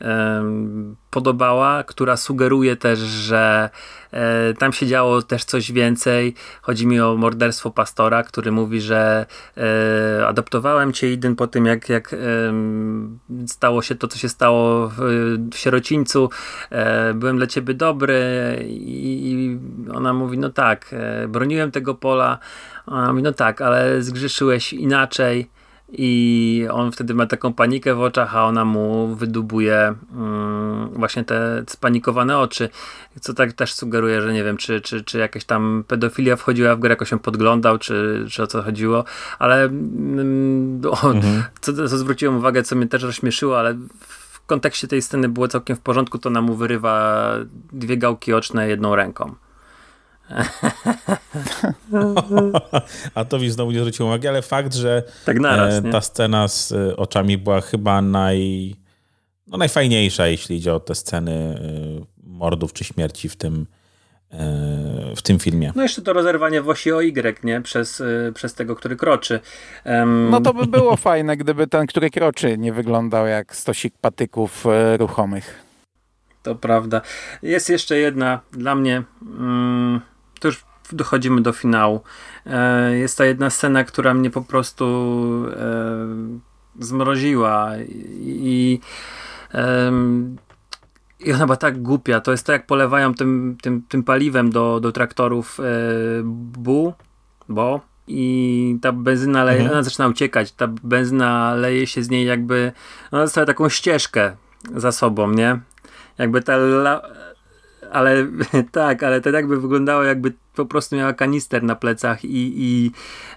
[0.00, 3.70] um, podobała, która sugeruje też, że
[4.12, 6.34] e, tam się działo też coś więcej.
[6.62, 11.88] Chodzi mi o morderstwo pastora, który mówi, że e, adoptowałem cię Iden po tym, jak,
[11.88, 12.16] jak
[13.46, 14.96] stało się to, co się stało w,
[15.52, 16.30] w sierocińcu.
[16.70, 18.20] E, byłem dla ciebie dobry
[18.68, 19.58] i, i
[19.92, 22.38] ona mówi, no tak, e, broniłem tego pola,
[22.86, 25.48] a mówi, no tak, ale zgrzeszyłeś inaczej
[25.92, 31.64] i on wtedy ma taką panikę w oczach, a ona mu wydubuje mm, właśnie te
[31.68, 32.68] spanikowane oczy,
[33.20, 36.78] co tak też sugeruje, że nie wiem, czy, czy, czy jakaś tam pedofilia wchodziła w
[36.78, 39.04] grę, jakoś się podglądał, czy, czy o co chodziło,
[39.38, 41.44] ale mm, o, mhm.
[41.60, 43.74] co, co zwróciłem uwagę, co mnie też rozśmieszyło, ale
[44.08, 47.30] w kontekście tej sceny było całkiem w porządku, to nam mu wyrywa
[47.72, 49.34] dwie gałki oczne jedną ręką.
[53.14, 56.48] A to mi znowu nie zwróciło uwagi, ale fakt, że tak naraz, e, ta scena
[56.48, 58.74] z e, oczami była chyba naj,
[59.46, 61.58] no najfajniejsza, jeśli idzie o te sceny e,
[62.22, 63.66] mordów czy śmierci w tym,
[65.16, 65.72] w tym filmie.
[65.76, 67.60] No jeszcze to rozerwanie w osi o Y, nie?
[67.60, 68.02] Przez,
[68.34, 69.40] przez tego, który kroczy.
[69.84, 70.30] Um...
[70.30, 74.64] No to by było fajne, gdyby ten, który kroczy, nie wyglądał jak stosik patyków
[74.98, 75.64] ruchomych.
[76.42, 77.00] To prawda.
[77.42, 79.02] Jest jeszcze jedna dla mnie.
[79.22, 80.00] Mm,
[80.44, 82.00] to już dochodzimy do finału.
[82.46, 84.84] E, jest ta jedna scena, która mnie po prostu
[85.56, 86.06] e,
[86.80, 87.70] zmroziła
[88.20, 88.80] i,
[91.20, 92.20] i ona była tak głupia.
[92.20, 95.62] To jest to, jak polewają tym, tym, tym paliwem do, do traktorów e,
[96.24, 96.94] bu,
[97.48, 99.72] bo i ta benzyna leje, mhm.
[99.72, 100.52] ona zaczyna uciekać.
[100.52, 102.72] Ta benzyna leje się z niej jakby,
[103.12, 104.36] ona została taką ścieżkę
[104.76, 105.60] za sobą, nie?
[106.18, 107.02] Jakby ta la...
[107.94, 108.26] ale
[108.72, 112.90] tak, ale to jakby wyglądało jakby po prostu miała kanister na plecach i, i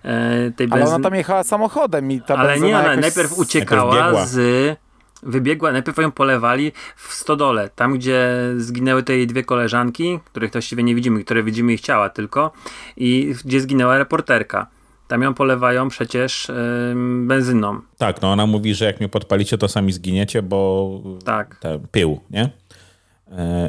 [0.04, 4.78] e, tej Ale ona tam jechała samochodem i ta Ale nie, ona najpierw uciekała z
[5.24, 10.84] wybiegła, najpierw ją polewali w stodole, tam gdzie zginęły te jej dwie koleżanki, których właściwie
[10.84, 12.52] nie widzimy, które widzimy ich ciała tylko
[12.98, 14.68] i gdzie zginęła reporterka.
[15.08, 17.82] Tam ją polewają przecież yy, benzyną.
[17.98, 20.90] Tak, no ona mówi, że jak mnie podpalicie, to sami zginiecie, bo
[21.26, 21.62] tak.
[21.92, 22.50] Pył, nie?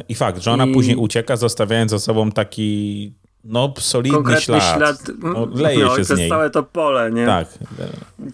[0.08, 0.72] I fakt, że ona I...
[0.72, 3.12] później ucieka, zostawiając za sobą taki
[3.44, 4.76] no, solidny ślad.
[4.76, 6.28] ślad no, leje no, się z niej.
[6.28, 7.26] całe to pole, nie?
[7.26, 7.48] Tak.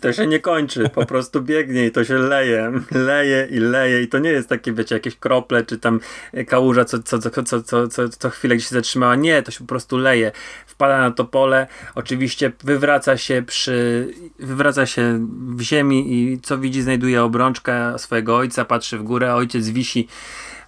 [0.00, 4.08] To się nie kończy, po prostu biegnie i to się leje, leje i leje i
[4.08, 6.00] to nie jest takie, wiecie, jakieś krople, czy tam
[6.46, 9.14] kałuża, co, co, co, co, co, co, co chwilę gdzieś się zatrzymała.
[9.14, 10.32] Nie, to się po prostu leje.
[10.66, 14.08] Wpada na to pole, oczywiście wywraca się przy,
[14.38, 19.68] wywraca się w ziemi i co widzi, znajduje obrączkę swojego ojca, patrzy w górę, ojciec
[19.68, 20.08] wisi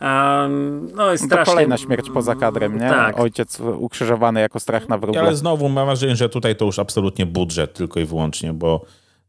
[0.01, 1.44] Um, no i strasznie...
[1.44, 2.88] To kolejna śmierć poza kadrem, nie?
[2.88, 3.20] Tak.
[3.20, 5.20] Ojciec ukrzyżowany jako strach na wróble.
[5.20, 8.84] Ale znowu mam wrażenie, że tutaj to już absolutnie budżet tylko i wyłącznie, bo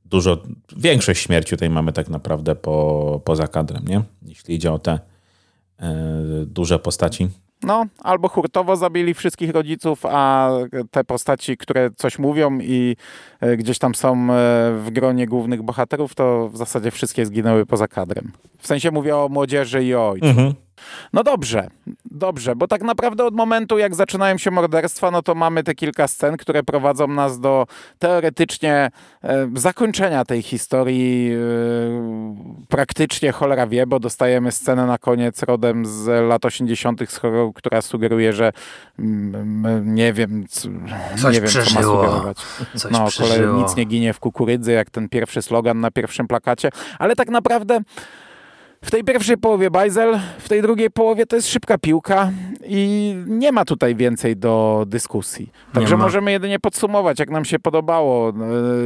[0.06, 0.38] dużo,
[0.78, 4.02] większość śmierci tutaj mamy tak naprawdę po, poza kadrem, nie?
[4.22, 5.00] Jeśli idzie o te e,
[6.46, 7.30] duże postaci.
[7.64, 10.52] No, albo hurtowo zabili wszystkich rodziców, a
[10.92, 12.96] te postaci, które coś mówią i
[13.40, 14.26] e, gdzieś tam są e,
[14.74, 18.32] w gronie głównych bohaterów, to w zasadzie wszystkie zginęły poza kadrem.
[18.60, 20.26] W sensie mówię o młodzieży i o ojcu.
[20.26, 20.54] Mhm.
[21.14, 21.68] No dobrze,
[22.12, 26.08] dobrze, bo tak naprawdę od momentu, jak zaczynają się morderstwa, no to mamy te kilka
[26.08, 27.68] scen, które prowadzą nas do
[28.00, 28.92] teoretycznie
[29.24, 31.32] e, zakończenia tej historii.
[31.34, 31.38] E,
[32.68, 37.02] praktycznie cholera wie, bo dostajemy scenę na koniec rodem z lat 80.
[37.10, 38.52] z horroru, która sugeruje, że
[39.00, 42.38] mm, nie wiem, Coś nie wiem co ma sugerować.
[42.76, 46.70] Coś no, kolej, nic nie ginie w kukurydzy, jak ten pierwszy slogan na pierwszym plakacie,
[47.00, 47.82] ale tak naprawdę
[48.82, 52.32] w tej pierwszej połowie bajzel, w tej drugiej połowie to jest szybka piłka
[52.64, 55.52] i nie ma tutaj więcej do dyskusji.
[55.74, 58.34] Także możemy jedynie podsumować, jak nam się podobało e,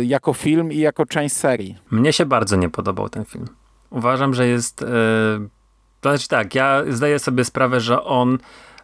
[0.03, 1.77] jako film i jako część serii.
[1.91, 3.45] Mnie się bardzo nie podobał ten film.
[3.89, 4.81] Uważam, że jest...
[4.81, 4.87] Yy,
[6.01, 8.37] to znaczy tak, ja zdaję sobie sprawę, że on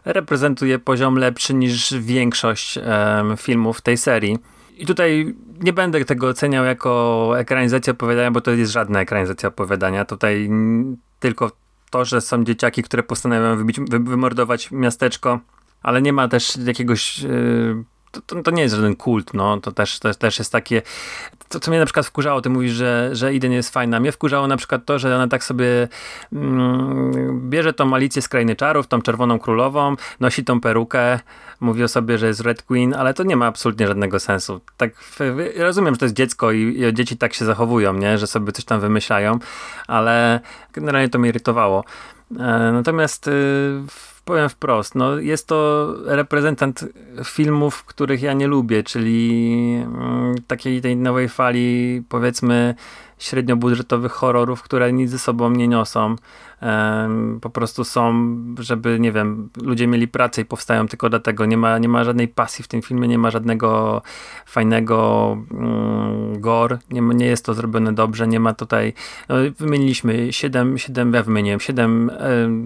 [0.04, 2.82] reprezentuje poziom lepszy niż większość yy,
[3.36, 4.38] filmów tej serii
[4.78, 10.04] i tutaj nie będę tego oceniał jako ekranizację opowiadania, bo to jest żadna ekranizacja opowiadania.
[10.04, 10.50] Tutaj
[11.20, 11.52] tylko
[11.90, 15.40] to, że są dzieciaki, które postanawiają wybić, wy, wymordować miasteczko,
[15.82, 17.22] ale nie ma też jakiegoś.
[17.22, 19.60] Yy, to, to, to, nie jest żaden kult, no.
[19.60, 20.82] To też, to też jest takie
[21.48, 24.00] co mnie na przykład wkurzało, ty mówisz, że, że Iden jest fajna.
[24.00, 25.88] Mnie wkurzało na przykład to, że ona tak sobie
[26.32, 31.20] mm, bierze tą Alicję z Krainy Czarów, tą Czerwoną Królową, nosi tą perukę,
[31.60, 34.60] mówi o sobie, że jest Red Queen, ale to nie ma absolutnie żadnego sensu.
[34.76, 34.90] Tak,
[35.56, 38.18] rozumiem, że to jest dziecko i, i dzieci tak się zachowują, nie?
[38.18, 39.38] Że sobie coś tam wymyślają,
[39.86, 40.40] ale
[40.72, 41.84] generalnie to mnie irytowało.
[42.30, 43.30] E, natomiast y,
[44.28, 46.84] powiem wprost, no jest to reprezentant
[47.24, 52.74] filmów, których ja nie lubię, czyli mm, takiej tej nowej fali, powiedzmy,
[53.18, 56.16] średniobudżetowych horrorów, które nic ze sobą nie niosą.
[57.40, 61.46] Po prostu są, żeby, nie wiem, ludzie mieli pracę i powstają tylko dlatego.
[61.46, 64.02] Nie ma, nie ma żadnej pasji w tym filmie, nie ma żadnego
[64.46, 68.92] fajnego mm, gore, nie, nie jest to zrobione dobrze, nie ma tutaj,
[69.28, 72.10] no, wymieniliśmy siedem, siedem, ja wymieniłem siedem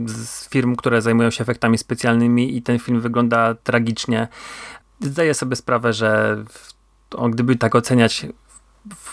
[0.06, 4.28] z firm, które zajmują się efektami specjalnymi i ten film wygląda tragicznie.
[5.00, 6.36] Zdaję sobie sprawę, że
[7.16, 8.26] on, gdyby tak oceniać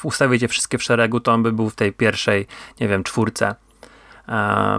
[0.03, 2.47] ustawić je wszystkie w szeregu, to on by był w tej pierwszej,
[2.79, 3.55] nie wiem, czwórce.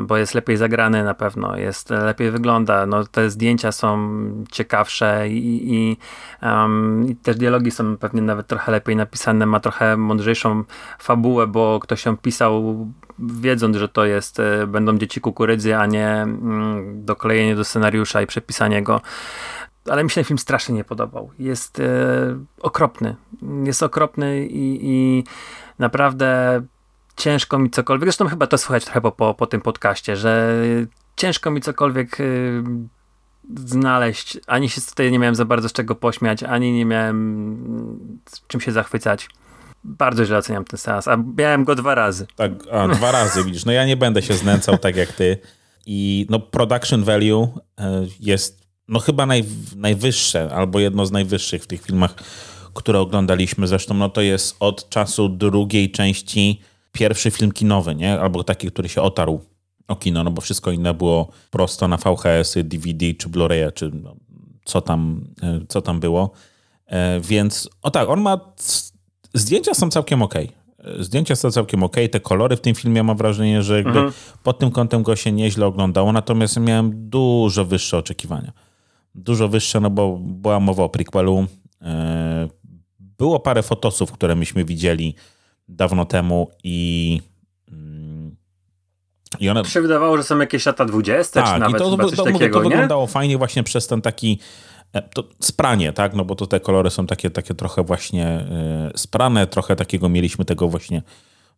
[0.00, 4.20] Bo jest lepiej zagrany na pewno, jest lepiej wygląda, no te zdjęcia są
[4.52, 5.96] ciekawsze i, i,
[6.42, 10.64] um, i też dialogi są pewnie nawet trochę lepiej napisane, ma trochę mądrzejszą
[10.98, 12.86] fabułę, bo ktoś ją pisał
[13.18, 18.26] wiedząc, że to jest, e, będą dzieci kukurydzy, a nie mm, doklejenie do scenariusza i
[18.26, 19.00] przepisanie go
[19.88, 21.30] ale mi się ten film strasznie nie podobał.
[21.38, 21.84] Jest e,
[22.60, 23.16] okropny.
[23.64, 25.24] Jest okropny i, i,
[25.78, 26.62] naprawdę
[27.16, 30.56] ciężko mi cokolwiek, zresztą chyba to słychać trochę po, po, po tym podcaście, że
[31.16, 32.62] ciężko mi cokolwiek y,
[33.66, 38.46] znaleźć, ani się tutaj nie miałem za bardzo z czego pośmiać, ani nie miałem z
[38.46, 39.28] czym się zachwycać.
[39.84, 42.26] Bardzo źle oceniam ten seans, a miałem go dwa razy.
[42.36, 43.64] Tak, a dwa razy widzisz.
[43.64, 45.38] No ja nie będę się znęcał tak jak ty.
[45.86, 48.59] I no production value e, jest
[48.90, 49.44] no chyba naj,
[49.76, 52.14] najwyższe, albo jedno z najwyższych w tych filmach,
[52.74, 53.66] które oglądaliśmy.
[53.66, 56.60] Zresztą no to jest od czasu drugiej części
[56.92, 58.20] pierwszy film kinowy, nie?
[58.20, 59.40] Albo taki, który się otarł
[59.88, 64.16] o kino, no bo wszystko inne było prosto na VHS-y, DVD czy Blu-ray, czy no,
[64.64, 66.30] co, tam, e, co tam było.
[66.86, 68.40] E, więc, o tak, on ma...
[69.34, 70.34] Zdjęcia są całkiem ok.
[70.98, 71.96] Zdjęcia są całkiem ok.
[72.12, 74.12] Te kolory w tym filmie mam wrażenie, że mhm.
[74.42, 78.52] pod tym kątem go się nieźle oglądało, natomiast miałem dużo wyższe oczekiwania.
[79.14, 81.46] Dużo wyższe, no bo była mowa o prequelu.
[81.82, 82.48] E,
[83.00, 85.14] było parę fotosów, które myśmy widzieli
[85.68, 87.20] dawno temu i
[89.40, 89.64] i one...
[89.64, 92.62] się wydawało, że są jakieś lata 20, tak, czy nawet i to, to, to, takiego,
[92.62, 94.38] to wyglądało fajnie właśnie przez ten taki
[94.92, 96.14] e, to spranie, tak?
[96.14, 98.46] No bo to te kolory są takie, takie trochę właśnie
[98.94, 101.02] y, sprane, trochę takiego mieliśmy tego właśnie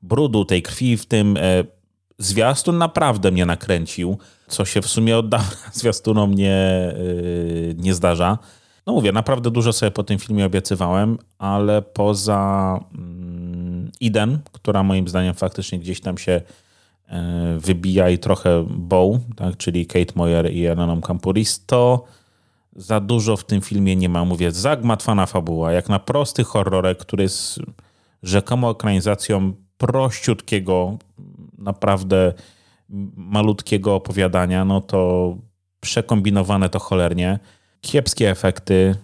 [0.03, 1.36] brudu, tej krwi w tym.
[2.18, 5.26] Zwiastun naprawdę mnie nakręcił, co się w sumie od
[5.72, 8.38] zwiastunom nie, y, nie zdarza.
[8.86, 12.80] No mówię, naprawdę dużo sobie po tym filmie obiecywałem, ale poza
[14.00, 16.40] Iden, która moim zdaniem faktycznie gdzieś tam się
[17.12, 22.04] E, wybija i trochę Bow, tak, czyli Kate Moyer i Ananom Campuris, to
[22.76, 24.24] za dużo w tym filmie nie ma.
[24.24, 27.60] Mówię, zagmatwana fabuła, jak na prosty horrorek, który jest
[28.22, 30.98] rzekomo ekranizacją prościutkiego,
[31.62, 32.32] naprawdę
[33.16, 35.36] malutkiego opowiadania, no to
[35.80, 37.38] przekombinowane to cholernie.
[37.80, 38.94] Kiepskie efekty.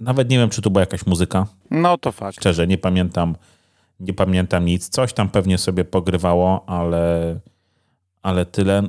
[0.00, 1.46] Nawet nie wiem, czy tu była jakaś muzyka.
[1.70, 2.36] No to fakt.
[2.36, 3.36] Szczerze, nie pamiętam,
[4.00, 4.88] nie pamiętam nic.
[4.88, 7.36] Coś tam pewnie sobie pogrywało, ale
[8.22, 8.82] ale tyle.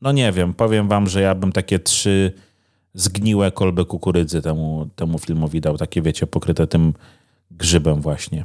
[0.00, 2.32] No nie wiem, powiem wam, że ja bym takie trzy
[2.94, 6.94] zgniłe kolby kukurydzy temu, temu filmowi dał, takie wiecie, pokryte tym
[7.50, 8.44] grzybem właśnie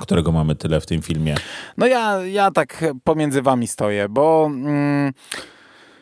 [0.00, 1.34] którego mamy tyle w tym filmie.
[1.76, 4.46] No ja, ja tak pomiędzy wami stoję, bo...
[4.46, 5.12] Mm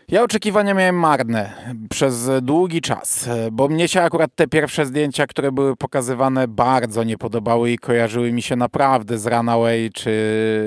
[0.09, 1.53] ja oczekiwania miałem marne
[1.91, 7.19] przez długi czas, bo mnie się akurat te pierwsze zdjęcia, które były pokazywane, bardzo nie
[7.19, 10.13] podobały i kojarzyły mi się naprawdę z Runaway czy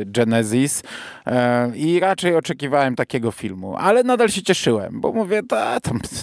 [0.06, 0.84] Genesis
[1.26, 5.80] e, i raczej oczekiwałem takiego filmu, ale nadal się cieszyłem, bo mówię, ta,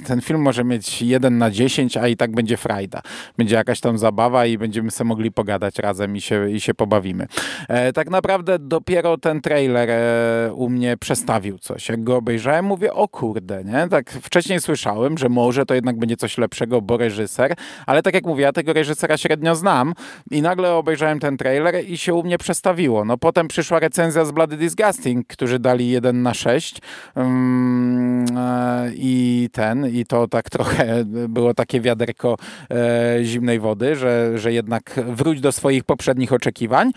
[0.07, 3.03] ten film może mieć 1 na 10, a i tak będzie frajda.
[3.37, 7.27] Będzie jakaś tam zabawa i będziemy sobie mogli pogadać razem i się, i się pobawimy.
[7.69, 11.89] E, tak naprawdę dopiero ten trailer e, u mnie przestawił coś.
[11.89, 13.89] Jak go obejrzałem, mówię, o kurde, nie?
[13.89, 17.55] Tak wcześniej słyszałem, że może to jednak będzie coś lepszego, bo reżyser,
[17.87, 19.95] ale tak jak mówię, ja tego reżysera średnio znam
[20.31, 23.05] i nagle obejrzałem ten trailer i się u mnie przestawiło.
[23.05, 26.81] No potem przyszła recenzja z Bloody Disgusting, którzy dali 1 na 6
[27.15, 32.37] um, e, i ten, i to tak trochę było takie wiaderko
[32.71, 36.91] e, zimnej wody, że, że jednak wróć do swoich poprzednich oczekiwań,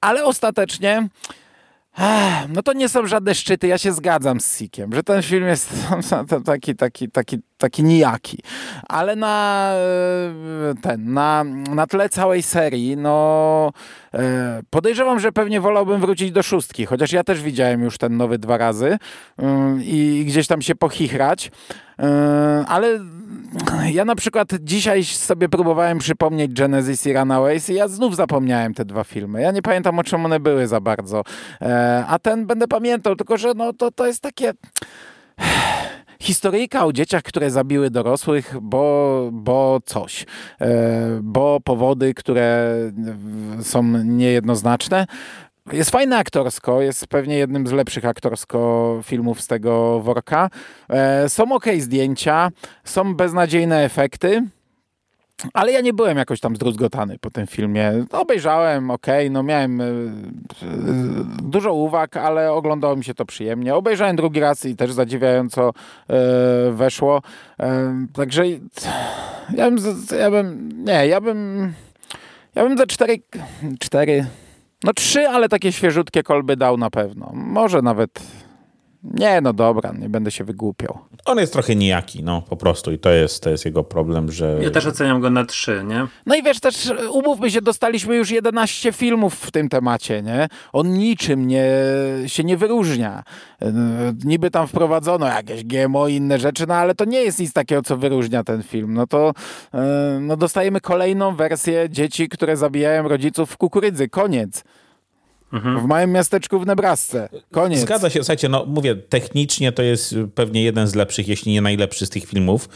[0.00, 1.08] ale ostatecznie
[2.48, 5.88] no to nie są żadne szczyty, ja się zgadzam z Sikiem, że ten film jest
[6.44, 8.38] taki, taki, taki, taki nijaki.
[8.88, 11.44] Ale na e, ten, na,
[11.74, 13.72] na tle całej serii, no
[14.14, 18.38] e, podejrzewam, że pewnie wolałbym wrócić do szóstki, chociaż ja też widziałem już ten nowy
[18.38, 18.98] dwa razy
[19.38, 21.50] mm, i gdzieś tam się pochichrać,
[21.98, 23.00] e, ale
[23.92, 28.84] ja na przykład dzisiaj sobie próbowałem przypomnieć Genesis i Runaways i ja znów zapomniałem te
[28.84, 29.42] dwa filmy.
[29.42, 31.22] Ja nie pamiętam o czym one były za bardzo.
[31.60, 34.52] E, a ten będę pamiętał, tylko że no to, to jest takie
[36.20, 40.26] historyjka o dzieciach, które zabiły dorosłych, bo, bo coś,
[40.60, 42.74] e, bo powody, które
[43.62, 45.06] są niejednoznaczne.
[45.72, 50.50] Jest fajne aktorsko, jest pewnie jednym z lepszych aktorsko filmów z tego worka.
[50.88, 52.50] E, są ok zdjęcia,
[52.84, 54.42] są beznadziejne efekty.
[55.54, 57.92] Ale ja nie byłem jakoś tam zdruzgotany po tym filmie.
[58.12, 60.12] Obejrzałem, ok, no miałem y,
[61.42, 63.74] dużo uwag, ale oglądało mi się to przyjemnie.
[63.74, 65.72] Obejrzałem drugi raz i też zadziwiająco
[66.70, 67.22] weszło.
[68.12, 68.44] Także
[69.54, 69.78] ja bym,
[70.18, 71.72] ja bym, nie, ja bym,
[72.54, 73.18] ja bym za cztery,
[73.80, 74.26] cztery
[74.84, 77.30] no trzy, ale takie świeżutkie kolby dał na pewno.
[77.34, 78.20] Może nawet...
[79.04, 80.98] Nie, no dobra, nie będę się wygłupiał.
[81.24, 84.58] On jest trochę nijaki, no po prostu i to jest, to jest jego problem, że...
[84.62, 86.06] Ja też oceniam go na trzy, nie?
[86.26, 90.48] No i wiesz, też umówmy się, dostaliśmy już 11 filmów w tym temacie, nie?
[90.72, 91.64] On niczym nie,
[92.26, 93.22] się nie wyróżnia.
[94.24, 97.82] Niby tam wprowadzono jakieś GMO i inne rzeczy, no ale to nie jest nic takiego,
[97.82, 98.94] co wyróżnia ten film.
[98.94, 99.32] No to
[99.74, 104.08] e, no dostajemy kolejną wersję dzieci, które zabijają rodziców w kukurydzy.
[104.08, 104.64] Koniec.
[105.52, 105.80] Mhm.
[105.80, 107.28] W małym miasteczku w Nebrasce.
[107.50, 107.80] Koniec.
[107.80, 112.06] Zgadza się, słuchajcie, no mówię, technicznie to jest pewnie jeden z lepszych, jeśli nie najlepszy
[112.06, 112.68] z tych filmów,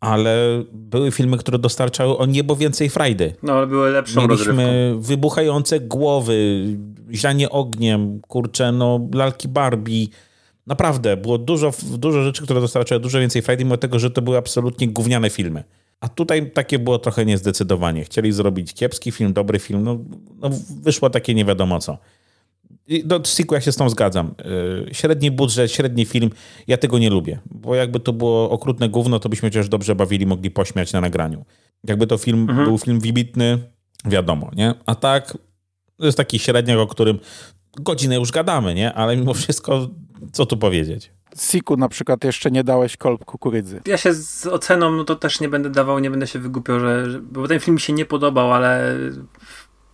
[0.00, 3.34] ale były filmy, które dostarczały o niebo więcej frajdy.
[3.42, 5.00] No, ale były lepszą Mieliśmy rozrywką.
[5.00, 6.64] wybuchające głowy,
[7.12, 10.06] zianie ogniem, kurcze, no lalki Barbie.
[10.66, 14.36] Naprawdę, było dużo, dużo rzeczy, które dostarczały dużo więcej frajdy, mimo tego, że to były
[14.36, 15.64] absolutnie gówniane filmy.
[16.00, 18.04] A tutaj takie było trochę niezdecydowanie.
[18.04, 19.98] Chcieli zrobić kiepski film, dobry film, no,
[20.40, 20.50] no
[20.82, 21.98] wyszło takie nie wiadomo co.
[22.86, 24.34] I do Siku ja się z tą zgadzam.
[24.86, 26.30] Yy, średni budżet, średni film,
[26.66, 27.38] ja tego nie lubię.
[27.50, 31.44] Bo jakby to było okrutne gówno, to byśmy chociaż dobrze bawili, mogli pośmiać na nagraniu.
[31.84, 32.64] Jakby to film mhm.
[32.64, 33.58] był film wybitny,
[34.04, 34.74] wiadomo, nie?
[34.86, 35.38] A tak,
[35.96, 37.18] to jest taki średniak, o którym
[37.80, 38.92] godzinę już gadamy, nie?
[38.92, 39.88] Ale mimo wszystko,
[40.32, 41.12] co tu powiedzieć?
[41.36, 43.80] Siku na przykład jeszcze nie dałeś kolb kukurydzy.
[43.86, 47.20] Ja się z oceną no to też nie będę dawał, nie będę się wygłupiał, że,
[47.22, 48.96] bo ten film mi się nie podobał, ale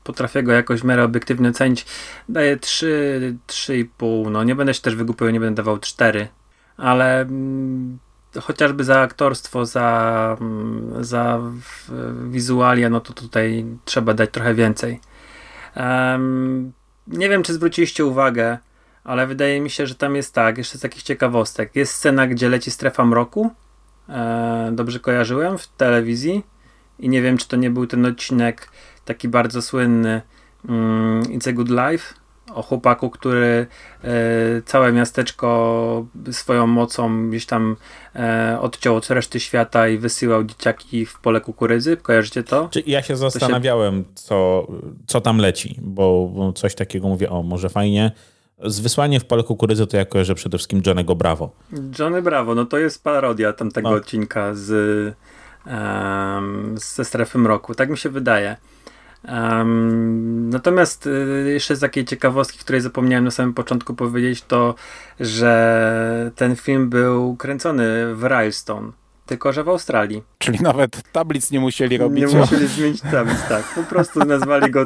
[0.05, 1.87] potrafię go jakoś w miarę obiektywnie ocenić.
[2.29, 4.31] Daję 3, 3,5.
[4.31, 6.29] No nie będę się też wygłupiał, nie będę dawał 4.
[6.77, 7.99] Ale mm,
[8.43, 11.41] chociażby za aktorstwo, za, mm, za
[12.31, 15.01] wizualia, no to tutaj trzeba dać trochę więcej.
[15.77, 16.73] Um,
[17.07, 18.59] nie wiem, czy zwróciliście uwagę,
[19.07, 21.77] ale wydaje mi się, że tam jest tak, jeszcze z takich ciekawostek.
[21.77, 23.51] Jest scena, gdzie leci strefa mroku.
[24.09, 26.43] E, dobrze kojarzyłem w telewizji.
[26.99, 28.69] I nie wiem, czy to nie był ten odcinek
[29.05, 30.23] taki bardzo słynny
[30.69, 32.15] um, It's a Good Life
[32.55, 33.67] o chłopaku, który
[34.05, 34.09] e,
[34.65, 37.77] całe miasteczko swoją mocą gdzieś tam
[38.15, 41.97] e, odciął od reszty świata i wysyłał dzieciaki w pole kukurydzy.
[41.97, 42.69] Kojarzycie to?
[42.87, 44.05] Ja się zastanawiałem, się...
[44.15, 44.67] Co,
[45.07, 48.13] co tam leci, bo, bo coś takiego mówię, o może fajnie.
[48.65, 51.51] Z wysłaniem w pole kukurydzy to ja kojarzę przede wszystkim Johnnego Bravo.
[51.99, 53.97] Johnny Bravo, no to jest parodia tamtego no.
[53.97, 55.15] odcinka z,
[55.67, 57.75] um, ze strefy mroku.
[57.75, 58.57] Tak mi się wydaje.
[59.29, 64.75] Um, natomiast y, jeszcze z takiej ciekawostki, której zapomniałem na samym początku powiedzieć, to
[65.21, 68.93] że ten film był kręcony w Rylestone,
[69.27, 70.23] tylko że w Australii.
[70.39, 72.33] Czyli nawet tablic nie musieli robić.
[72.33, 73.65] Nie musieli zmienić tablic, tak.
[73.75, 74.85] Po prostu nazwali go...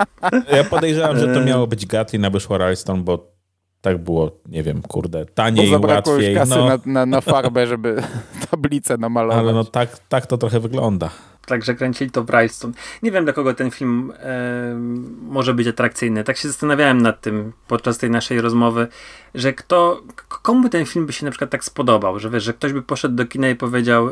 [0.53, 3.40] Ja podejrzewam, że to miało być Gatlin, a wyszło Rylestone, bo
[3.81, 6.35] tak było, nie wiem, kurde, taniej, Bo łatwiej.
[6.35, 6.67] kasy no.
[6.67, 8.03] na, na, na, farbę, żeby
[8.51, 9.39] tablicę namalować.
[9.39, 11.11] Ale no tak, tak to trochę wygląda.
[11.47, 12.73] Także kręcili to w Brightstone.
[13.03, 14.75] Nie wiem, dla kogo ten film e,
[15.23, 16.25] może być atrakcyjny.
[16.25, 18.89] Tak się zastanawiałem nad tym podczas tej naszej rozmowy,
[19.35, 22.73] że kto, komu ten film by się na przykład tak spodobał, że wiesz, że ktoś
[22.73, 24.11] by poszedł do kina i powiedział,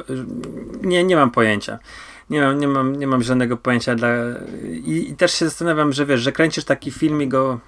[0.82, 1.78] nie, nie mam pojęcia.
[2.30, 4.08] Nie mam, nie mam, nie mam żadnego pojęcia dla...
[4.84, 7.60] I, I, też się zastanawiam, że wiesz, że kręcisz taki film i go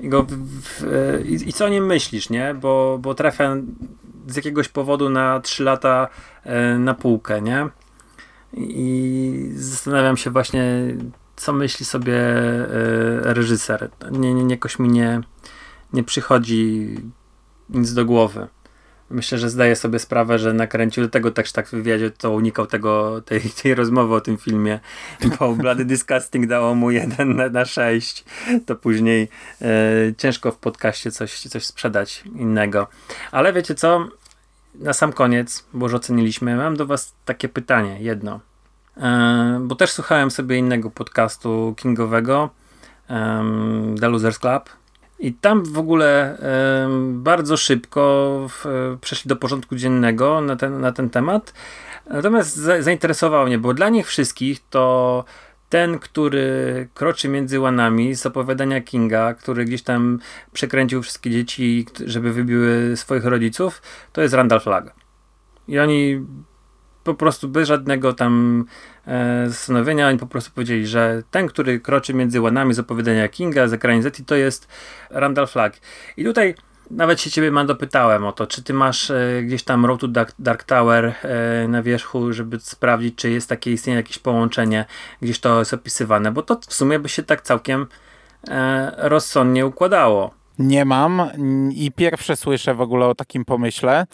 [0.00, 0.82] i, go w, w,
[1.26, 2.54] i, i, co o nim myślisz, nie?
[2.54, 3.56] Bo, bo trafia
[4.26, 6.08] z jakiegoś powodu na 3 lata
[6.44, 7.68] e, na półkę, nie?
[8.52, 10.64] I zastanawiam się właśnie,
[11.36, 13.90] co myśli sobie e, reżyser.
[14.10, 15.20] Nie, nie, jakoś mi nie,
[15.92, 16.94] nie przychodzi
[17.68, 18.48] nic do głowy
[19.12, 23.22] myślę, że zdaje sobie sprawę, że nakręcił, tego też tak w wywiadzie to unikał tego,
[23.24, 24.80] tej, tej rozmowy o tym filmie,
[25.38, 27.64] bo Bloody Disgusting dało mu jeden na, na
[28.66, 29.28] to później
[29.62, 29.66] e,
[30.18, 32.86] ciężko w podcaście coś, coś sprzedać innego.
[33.32, 34.08] Ale wiecie co,
[34.74, 38.40] na sam koniec, bo już oceniliśmy, mam do was takie pytanie, jedno.
[38.96, 42.50] E, bo też słuchałem sobie innego podcastu kingowego,
[44.00, 44.70] The Losers Club,
[45.22, 48.64] i tam w ogóle e, bardzo szybko w,
[49.00, 51.54] przeszli do porządku dziennego na ten, na ten temat.
[52.10, 55.24] Natomiast za, zainteresowało mnie, bo dla nich wszystkich to
[55.68, 60.18] ten, który kroczy między łanami z opowiadania Kinga, który gdzieś tam
[60.52, 64.94] przekręcił wszystkie dzieci, żeby wybiły swoich rodziców, to jest Randall Flagg.
[65.68, 66.26] I oni
[67.04, 68.64] po prostu bez żadnego tam
[69.06, 73.68] e, zastanowienia, oni po prostu powiedzieli, że ten, który kroczy między łanami z opowiadania Kinga,
[73.68, 74.68] z ekranie Z, to jest
[75.10, 75.80] Randall Flagg.
[76.16, 76.54] I tutaj
[76.90, 80.08] nawet się ciebie Mando pytałem o to, czy ty masz e, gdzieś tam Road to
[80.08, 84.84] Dark, Dark Tower e, na wierzchu, żeby sprawdzić, czy jest takie istnieje jakieś połączenie,
[85.22, 87.86] gdzieś to jest opisywane, bo to w sumie by się tak całkiem
[88.48, 90.34] e, rozsądnie układało.
[90.58, 91.22] Nie mam
[91.72, 94.06] i pierwsze słyszę w ogóle o takim pomyśle.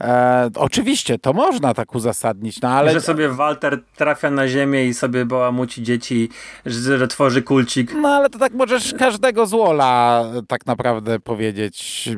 [0.00, 2.92] E, oczywiście, to można tak uzasadnić, no ale...
[2.92, 6.28] Że sobie Walter trafia na ziemię i sobie bałamuci dzieci,
[6.66, 7.94] że tworzy kulcik.
[7.94, 12.08] No ale to tak możesz każdego złola tak naprawdę powiedzieć.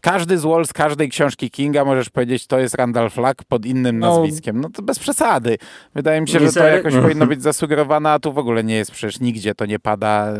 [0.00, 4.10] Każdy złol z każdej książki Kinga możesz powiedzieć, to jest Randall Flagg pod innym no.
[4.10, 4.60] nazwiskiem.
[4.60, 5.58] No to bez przesady.
[5.94, 8.90] Wydaje mi się, że to jakoś powinno być zasugerowane, a tu w ogóle nie jest
[8.90, 10.34] przecież nigdzie to nie pada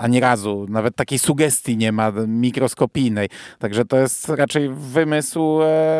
[0.00, 0.66] ani razu.
[0.68, 3.28] Nawet takiej sugestii nie ma mikroskopijnej.
[3.58, 5.99] Także to jest raczej wymysł e,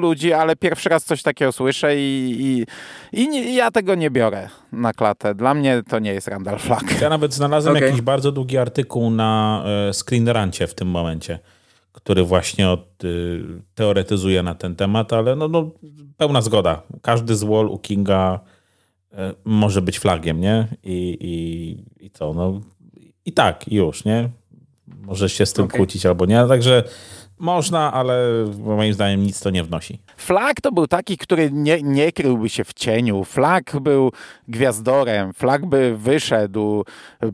[0.00, 2.66] ludzi, ale pierwszy raz coś takiego słyszę i, i,
[3.22, 5.34] i, nie, ja tego nie biorę na klatę.
[5.34, 7.00] Dla mnie to nie jest Randall Flagg.
[7.00, 7.88] Ja nawet znalazłem Okay.
[7.88, 11.38] jakiś bardzo długi artykuł na e, Screenrancie w tym momencie,
[11.92, 13.42] który właśnie od, y,
[13.74, 15.70] teoretyzuje na ten temat, ale no, no,
[16.16, 16.82] pełna zgoda.
[17.02, 18.40] Każdy z Wall u Kinga
[19.12, 20.68] e, może być flagiem, nie?
[20.82, 22.34] I, i, i co?
[22.34, 22.60] No,
[23.24, 24.28] I tak, i już, nie?
[24.86, 25.78] Możesz się z tym Okej.
[25.78, 26.84] kłócić albo nie, także
[27.40, 28.16] można, ale
[28.58, 30.00] moim zdaniem nic to nie wnosi.
[30.16, 33.24] Flag to był taki, który nie, nie kryłby się w cieniu.
[33.24, 34.12] Flag był
[34.48, 35.32] gwiazdorem.
[35.32, 36.84] Flag by wyszedł,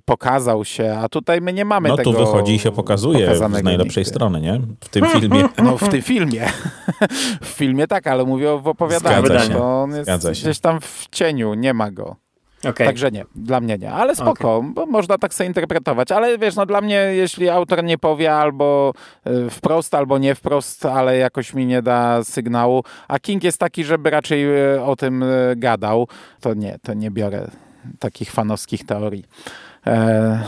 [0.05, 3.41] pokazał się, a tutaj my nie mamy No tego tu wychodzi i się pokazuje z
[3.41, 4.05] najlepszej nigdy.
[4.05, 4.61] strony, nie?
[4.81, 5.49] W tym filmie.
[5.65, 6.47] No w tym filmie.
[7.43, 9.27] w filmie tak, ale mówię o w opowiadaniu.
[9.27, 9.53] Zgadza się.
[9.55, 10.43] To on jest Zgadza się.
[10.43, 12.17] gdzieś tam w cieniu, nie ma go.
[12.67, 12.87] Okej.
[12.87, 13.93] Także nie, dla mnie nie.
[13.93, 16.13] Ale spoko, bo można tak sobie interpretować.
[16.13, 18.93] Ale wiesz, no dla mnie, jeśli autor nie powie albo
[19.27, 23.85] y, wprost, albo nie wprost, ale jakoś mi nie da sygnału, a King jest taki,
[23.85, 26.09] żeby raczej y, o tym y, gadał,
[26.41, 27.51] to nie, to nie biorę
[27.99, 29.25] takich fanowskich teorii.
[29.87, 30.43] E,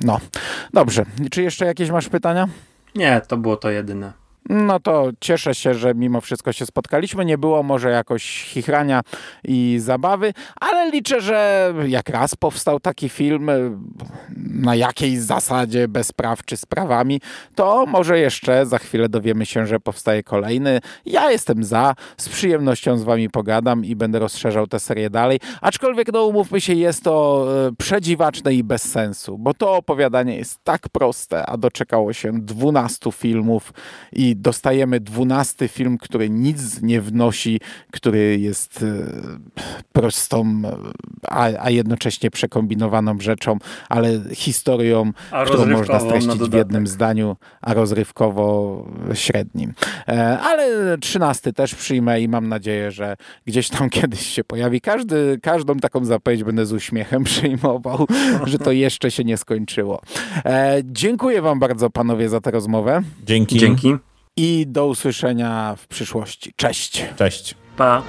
[0.00, 0.20] no,
[0.72, 1.04] dobrze.
[1.30, 2.48] Czy jeszcze jakieś masz pytania?
[2.94, 4.12] Nie, to było to jedyne.
[4.48, 7.24] No to cieszę się, że mimo wszystko się spotkaliśmy.
[7.24, 9.00] Nie było może jakoś chichrania
[9.44, 13.70] i zabawy, ale liczę, że jak raz powstał taki film y,
[14.36, 17.20] na jakiejś zasadzie, bez praw czy z prawami,
[17.54, 20.80] to może jeszcze za chwilę dowiemy się, że powstaje kolejny.
[21.06, 25.40] Ja jestem za, z przyjemnością z wami pogadam i będę rozszerzał tę serię dalej.
[25.60, 30.64] Aczkolwiek, no umówmy się, jest to y, przedziwaczne i bez sensu, bo to opowiadanie jest
[30.64, 33.72] tak proste, a doczekało się 12 filmów
[34.12, 37.60] i dostajemy 12 film, który nic nie wnosi,
[37.92, 38.86] który jest e,
[39.92, 40.62] prostą,
[41.28, 43.58] a, a jednocześnie przekombinowaną rzeczą,
[43.88, 45.12] ale historią,
[45.46, 48.84] którą można na streścić w jednym zdaniu, a rozrywkowo
[49.14, 49.72] średnim.
[50.08, 53.16] E, Ale 13 też przyjmę i mam nadzieję, że
[53.46, 54.80] gdzieś tam kiedyś się pojawi.
[54.80, 58.06] Każdy, każdą taką zapowiedź będę z uśmiechem przyjmował,
[58.44, 60.00] że to jeszcze się nie skończyło.
[60.44, 63.58] E, Dziękuję wam bardzo panowie za tę rozmowę Dzięki.
[63.58, 63.96] Dzięki.
[64.38, 66.52] I do usłyszenia w przyszłości.
[66.56, 67.04] Cześć!
[67.16, 67.54] Cześć.
[67.76, 68.02] Pa.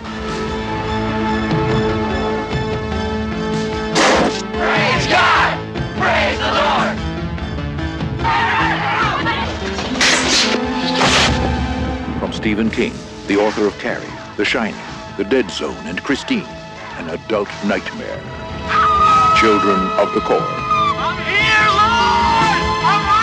[4.54, 5.54] Praise God!
[6.00, 6.98] Praise the Lord!
[12.20, 12.94] From Stephen King,
[13.28, 14.76] the author of Carrie, The Shining,
[15.18, 16.46] The Dead Zone, and Christine,
[17.00, 18.20] an adult nightmare.
[19.40, 20.44] Children of the Corn.
[20.44, 23.19] I'm here, Lord!